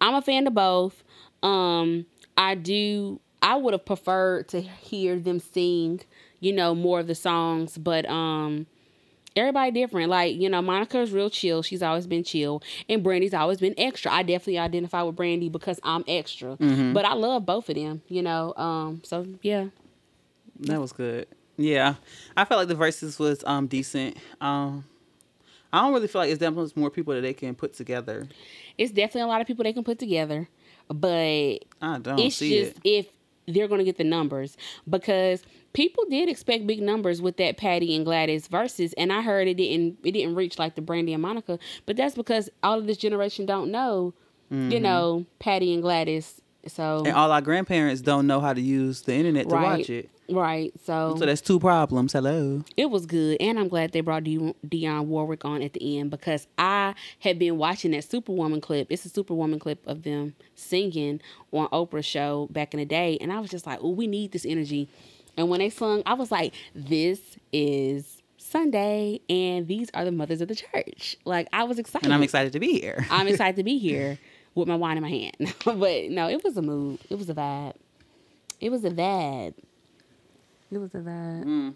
[0.00, 1.02] I'm a fan of both.
[1.42, 2.06] Um,
[2.38, 3.20] I do.
[3.42, 6.00] I would have preferred to hear them sing,
[6.40, 8.66] you know, more of the songs, but um,
[9.36, 10.08] everybody different.
[10.08, 11.62] Like, you know, Monica's real chill.
[11.62, 12.62] She's always been chill.
[12.88, 14.12] And Brandy's always been extra.
[14.12, 16.56] I definitely identify with Brandy because I'm extra.
[16.56, 16.94] Mm-hmm.
[16.94, 18.54] But I love both of them, you know.
[18.56, 19.66] Um, so yeah.
[20.60, 21.26] That was good.
[21.56, 21.96] Yeah,
[22.36, 24.16] I felt like the verses was um decent.
[24.40, 24.84] Um,
[25.72, 28.28] I don't really feel like it's that much more people that they can put together.
[28.78, 30.48] It's definitely a lot of people they can put together.
[30.88, 32.80] But I don't it's see just it.
[32.84, 33.06] if
[33.46, 34.56] they're gonna get the numbers.
[34.88, 39.48] Because people did expect big numbers with that Patti and Gladys versus, and I heard
[39.48, 41.58] it didn't it didn't reach like the Brandy and Monica.
[41.86, 44.14] But that's because all of this generation don't know,
[44.50, 46.40] you know, Patti and Gladys.
[46.66, 47.06] So Mm-hmm.
[47.06, 50.10] And all our grandparents don't know how to use the internet to right, watch it.
[50.30, 50.72] Right.
[50.84, 52.12] So, So that's two problems.
[52.12, 52.64] Hello.
[52.76, 56.10] it was good, and I'm glad they brought De- Dionne Warwick on at the end
[56.10, 58.88] because I had been watching that Superwoman clip.
[58.90, 61.20] It's a Superwoman clip of them singing
[61.52, 64.32] on Oprah's show back in the day, and I was just like, "Oh, we need
[64.32, 64.88] this energy."
[65.36, 67.20] And when they sung, I was like, "This
[67.52, 72.04] is Sunday, and these are the mothers of the church." Like I was excited.
[72.06, 73.06] And I'm excited to be here.
[73.10, 74.18] I'm excited to be here
[74.54, 75.36] with my wine in my hand.
[75.64, 76.98] but no, it was a mood.
[77.08, 77.74] It was a vibe.
[78.60, 79.54] It was a vibe.
[80.70, 81.74] It was a vibe.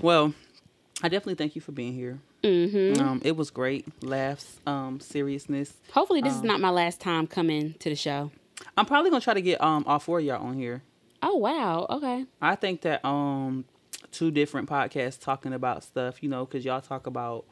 [0.00, 0.34] Well,
[1.02, 2.18] I definitely thank you for being here.
[2.42, 3.00] Mm-hmm.
[3.00, 3.86] Um, it was great.
[4.02, 5.74] Laughs, um, seriousness.
[5.92, 8.30] Hopefully, this Um, is not my last time coming to the show.
[8.76, 10.82] I'm probably gonna try to get um all four of y'all on here.
[11.22, 11.86] Oh wow.
[11.90, 12.26] Okay.
[12.40, 13.64] I think that um
[14.10, 17.44] two different podcasts talking about stuff, you know, because y'all talk about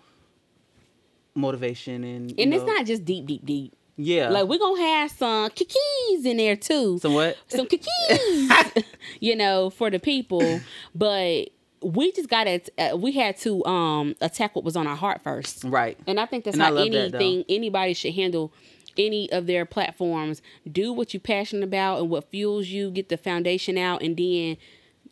[1.34, 3.74] motivation and And it's know- not just deep, deep, deep.
[4.02, 6.98] Yeah Like we're gonna have some kikis in there too.
[6.98, 8.84] some what some kikis,
[9.20, 10.60] you know, for the people.
[10.94, 11.50] But
[11.82, 15.22] we just got to, uh, we had to um attack what was on our heart
[15.22, 15.64] first.
[15.64, 18.52] right And I think that's And how love that, anything anybody should handle
[18.98, 20.42] any of their platforms.
[20.70, 22.90] Do what you're passionate about and what fuels you.
[22.90, 24.56] Get the foundation out, and then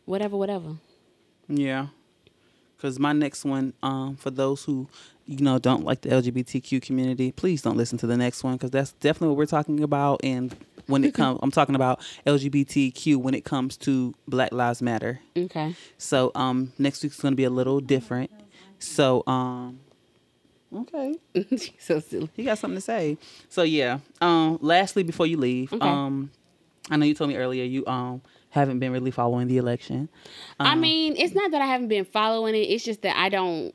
[0.05, 0.77] whatever, whatever.
[1.49, 1.87] yeah
[2.77, 4.89] because my next one um for those who
[5.29, 8.71] you know don't like the lgbtq community please don't listen to the next one because
[8.71, 10.57] that's definitely what we're talking about and
[10.87, 15.75] when it comes i'm talking about lgbtq when it comes to black lives matter Okay.
[15.99, 18.31] So um next week's gonna be a little different.
[18.81, 19.81] So um
[20.75, 21.15] okay.
[21.79, 22.31] so silly.
[22.35, 23.19] He got something to say.
[23.49, 23.99] So yeah.
[24.21, 25.87] Um lastly before you leave, Okay.
[25.87, 26.31] um
[26.91, 30.09] I know you told me earlier you um haven't been really following the election.
[30.59, 32.67] I Um, mean, it's not that I haven't been following it.
[32.73, 33.75] It's just that I don't.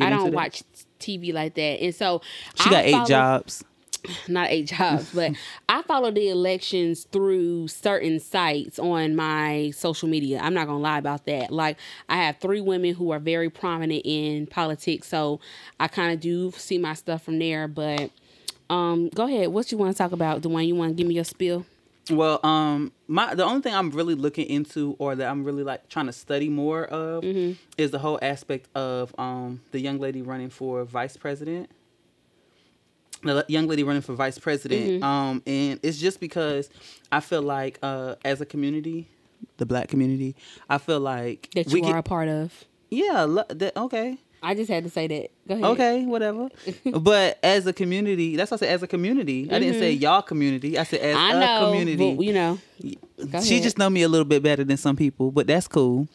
[0.00, 0.62] I don't that?
[1.04, 2.20] TV like that, and so
[2.54, 3.64] She I got eight follow- jobs.
[4.28, 5.32] not eight jobs, but
[5.68, 10.40] I follow the elections through certain sites on my social media.
[10.42, 11.50] I'm not gonna lie about that.
[11.50, 11.78] Like
[12.08, 15.40] I have three women who are very prominent in politics, so
[15.80, 17.66] I kind of do see my stuff from there.
[17.66, 18.10] But
[18.68, 19.48] um, go ahead.
[19.48, 20.42] What you want to talk about?
[20.42, 21.64] The one you want to give me your spill?
[22.10, 25.88] Well, um, my the only thing I'm really looking into, or that I'm really like
[25.88, 27.52] trying to study more of, Mm-hmm.
[27.78, 31.70] is the whole aspect of um the young lady running for vice president.
[33.22, 35.04] The young lady running for vice president, Mm-hmm.
[35.04, 36.68] um, and it's just because
[37.10, 39.08] I feel like, uh, as a community,
[39.56, 40.36] the black community,
[40.68, 42.64] I feel like That we you are a part of.
[42.90, 45.30] yeah, that, okay, I just had to say that.
[45.48, 45.64] Go ahead.
[45.64, 46.48] okay, whatever.
[47.00, 48.74] but as a community, that's what I said.
[48.74, 50.78] As a community, I didn't say y'all community.
[50.78, 51.36] I said as Mm-hmm.
[51.36, 52.14] I a know, community.
[52.14, 52.58] but you know,
[53.30, 53.62] Go she ahead.
[53.62, 56.06] just know me a little bit better than some people, but that's cool.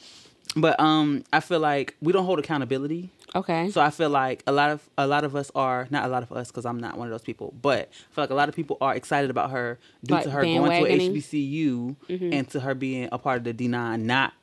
[0.55, 3.09] But um, I feel like we don't hold accountability.
[3.35, 3.69] okay.
[3.69, 6.23] So I feel like a lot of a lot of us are not a lot
[6.23, 8.49] of us because I'm not one of those people, but I feel like a lot
[8.49, 11.13] of people are excited about her due Like to her going to bandwagoning?
[11.15, 12.33] HBCU Mm-hmm.
[12.33, 14.33] and to her being a part of the D9, not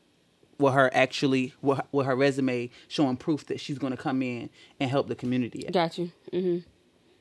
[0.59, 4.49] with her actually with, with her resume showing proof that she's going to come in
[4.81, 5.67] and help the community.
[5.67, 5.73] out.
[5.73, 6.11] Got you.
[6.33, 6.59] hmm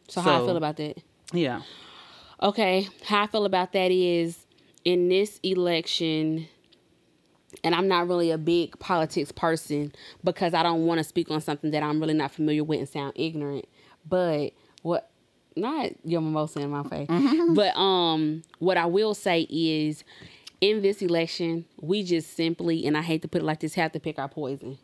[0.08, 0.98] So, how I So- feel about that?
[1.34, 1.62] Yeah,
[2.42, 4.46] Okay, how I feel about that is
[4.84, 6.48] in this election,
[7.64, 11.42] and I'm not really a big politics person because I don't want to speak on
[11.42, 13.66] something that I'm really not familiar with and sound ignorant.
[14.08, 14.52] But
[14.84, 15.10] what
[15.56, 17.08] not your mimosa in my face.
[17.56, 20.04] But um what I will say is
[20.62, 23.92] in this election, we just simply and I hate to put it like this, have
[23.94, 24.78] to pick our poison.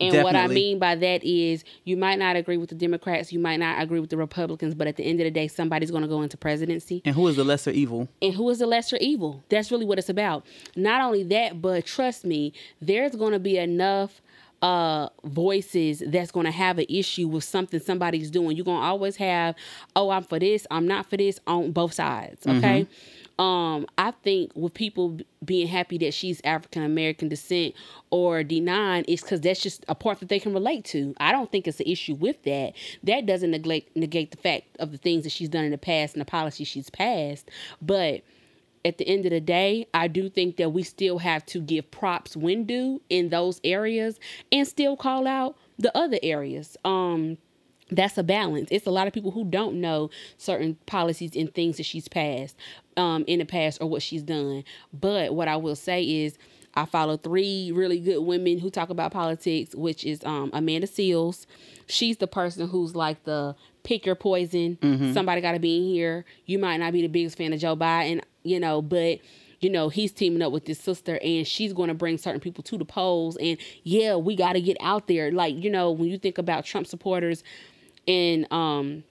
[0.00, 3.38] And what I mean by that is you might not agree with the Democrats, you
[3.38, 6.02] might not agree with the Republicans, but at the end of the day, somebody's going
[6.02, 7.02] to go into presidency.
[7.04, 8.08] And who is the lesser evil?
[8.22, 9.44] And who is the lesser evil?
[9.50, 10.46] That's really what it's about.
[10.74, 14.22] Not only that, but trust me, there's going to be enough
[14.62, 18.54] uh voices that's going to have an issue with something somebody's doing.
[18.56, 19.54] You're going to always have,
[19.96, 22.86] "Oh, I'm for this, I'm not for this" on both sides, okay?
[23.40, 27.74] Um I think with people being happy that she's African American descent
[28.10, 31.14] or denying is cuz that's just a part that they can relate to.
[31.18, 32.74] I don't think it's an issue with that.
[33.02, 36.14] That doesn't neglect negate the fact of the things that she's done in the past
[36.14, 38.20] and the policies she's passed, but
[38.84, 41.90] at the end of the day, I do think that we still have to give
[41.90, 44.18] props when due in those areas
[44.52, 46.76] and still call out the other areas.
[46.84, 47.38] Um
[47.90, 48.68] that's a balance.
[48.70, 52.56] It's a lot of people who don't know certain policies and things that she's passed
[52.96, 54.64] um, in the past or what she's done.
[54.92, 56.38] But what I will say is,
[56.74, 61.46] I follow three really good women who talk about politics, which is um, Amanda Seales.
[61.88, 64.78] She's the person who's like the pick your poison.
[65.12, 66.24] Somebody got to be in here.
[66.46, 69.18] You might not be the biggest fan of Joe Biden, you know, but
[69.60, 72.64] you know, he's teaming up with his sister and she's going to bring certain people
[72.64, 73.36] to the polls.
[73.36, 75.30] And yeah, we got to get out there.
[75.30, 77.44] Like, you know, when you think about Trump supporters
[78.06, 79.04] and um,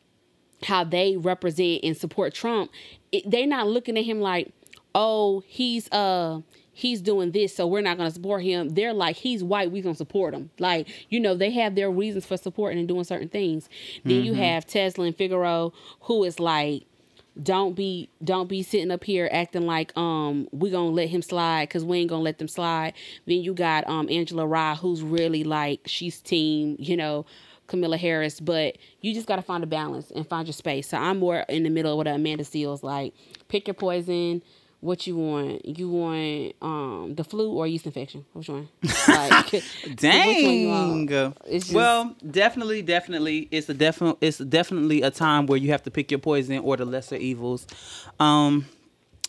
[0.63, 2.71] how they represent and support Trump,
[3.11, 4.51] it, they're not looking at him like,
[4.95, 6.41] oh, he's uh
[6.73, 8.69] he's doing this, so we're not gonna support him.
[8.69, 10.49] They're like, he's white, we gonna support him.
[10.59, 13.69] Like, you know, they have their reasons for supporting and doing certain things.
[14.05, 16.83] Then you have Tezlyn Figaro, who is like,
[17.41, 21.69] don't be don't be sitting up here acting like um we gonna let him slide
[21.69, 22.93] because we ain't gonna let them slide.
[23.27, 27.25] Then you got um Angela Rye, who's really like she's team, you know.
[27.69, 30.89] Kamala Harris, but you just got to find a balance and find your space.
[30.89, 33.13] So I'm more in the middle of what Amanda Seales like.
[33.47, 34.41] Pick your poison.
[34.81, 35.65] What you want?
[35.65, 38.25] You want um the flu or yeast infection?
[38.33, 38.69] Which one?
[39.09, 39.63] Like, which
[40.03, 41.09] one you want?
[41.09, 41.35] Dang.
[41.47, 45.83] It's just- well, definitely, definitely, it's a definite, it's definitely a time where you have
[45.83, 47.67] to pick your poison or the lesser evils.
[48.21, 48.67] Um,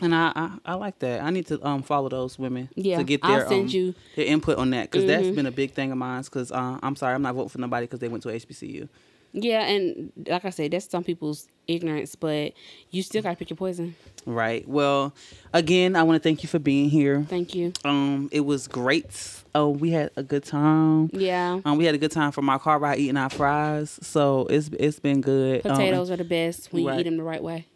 [0.01, 1.23] and I, I, I like that.
[1.23, 3.91] I need to um follow those women Yeah, to get I'll their send um, you-
[3.93, 4.17] Mm-hmm.
[4.17, 6.23] their input on that because that's been a big thing of mine.
[6.23, 8.89] Because uh, I'm sorry, I'm not voting for nobody because they went to HBCU.
[9.33, 12.53] Yeah, and like I said, that's some people's ignorance, but
[12.91, 13.95] you still got to pick your poison.
[14.27, 14.67] Right.
[14.67, 15.15] Well,
[15.53, 17.25] again, I want to thank you for being here.
[17.29, 17.73] Thank you.
[17.85, 19.07] Um, it was great.
[19.55, 21.11] Oh, we had a good time.
[21.13, 21.61] Yeah.
[21.65, 24.01] Um, we had a good time from our car ride eating our fries.
[24.03, 25.65] So it's it's been good.
[25.65, 27.67] Um, Potatoes are the best when you eat them the right way.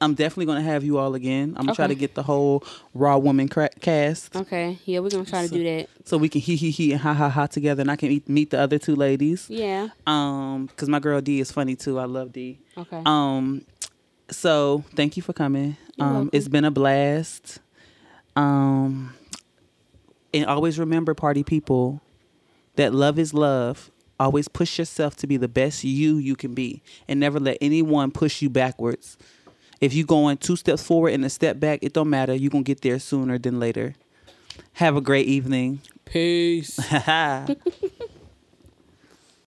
[0.00, 1.54] I'm definitely gonna have you all again.
[1.56, 2.62] I'm gonna try to get the whole
[2.94, 4.78] raw woman cra- cast Okay.
[4.84, 5.88] Yeah, we're gonna try to do that.
[6.04, 8.28] so we can hee hee hee and ha ha ha together, and I can meet,
[8.28, 9.46] meet the other two ladies.
[9.50, 9.88] Yeah.
[10.06, 11.98] Um, because my girl D is funny too.
[11.98, 12.60] I love D.
[12.76, 13.02] Okay.
[13.04, 13.64] Um,
[14.30, 15.76] so thank you for coming.
[15.96, 16.30] You're um, welcome.
[16.32, 17.58] it's been a blast.
[18.36, 19.14] Um,
[20.32, 22.00] and always remember, party people,
[22.76, 23.90] that love is love.
[24.20, 28.10] Always push yourself to be the best you you can be, and never let anyone
[28.10, 29.16] push you backwards.
[29.80, 32.34] If you going two steps forward and a step back, it don't matter.
[32.34, 33.94] You're gonna get there sooner than later.
[34.74, 35.80] Have a great evening.
[36.04, 36.78] Peace.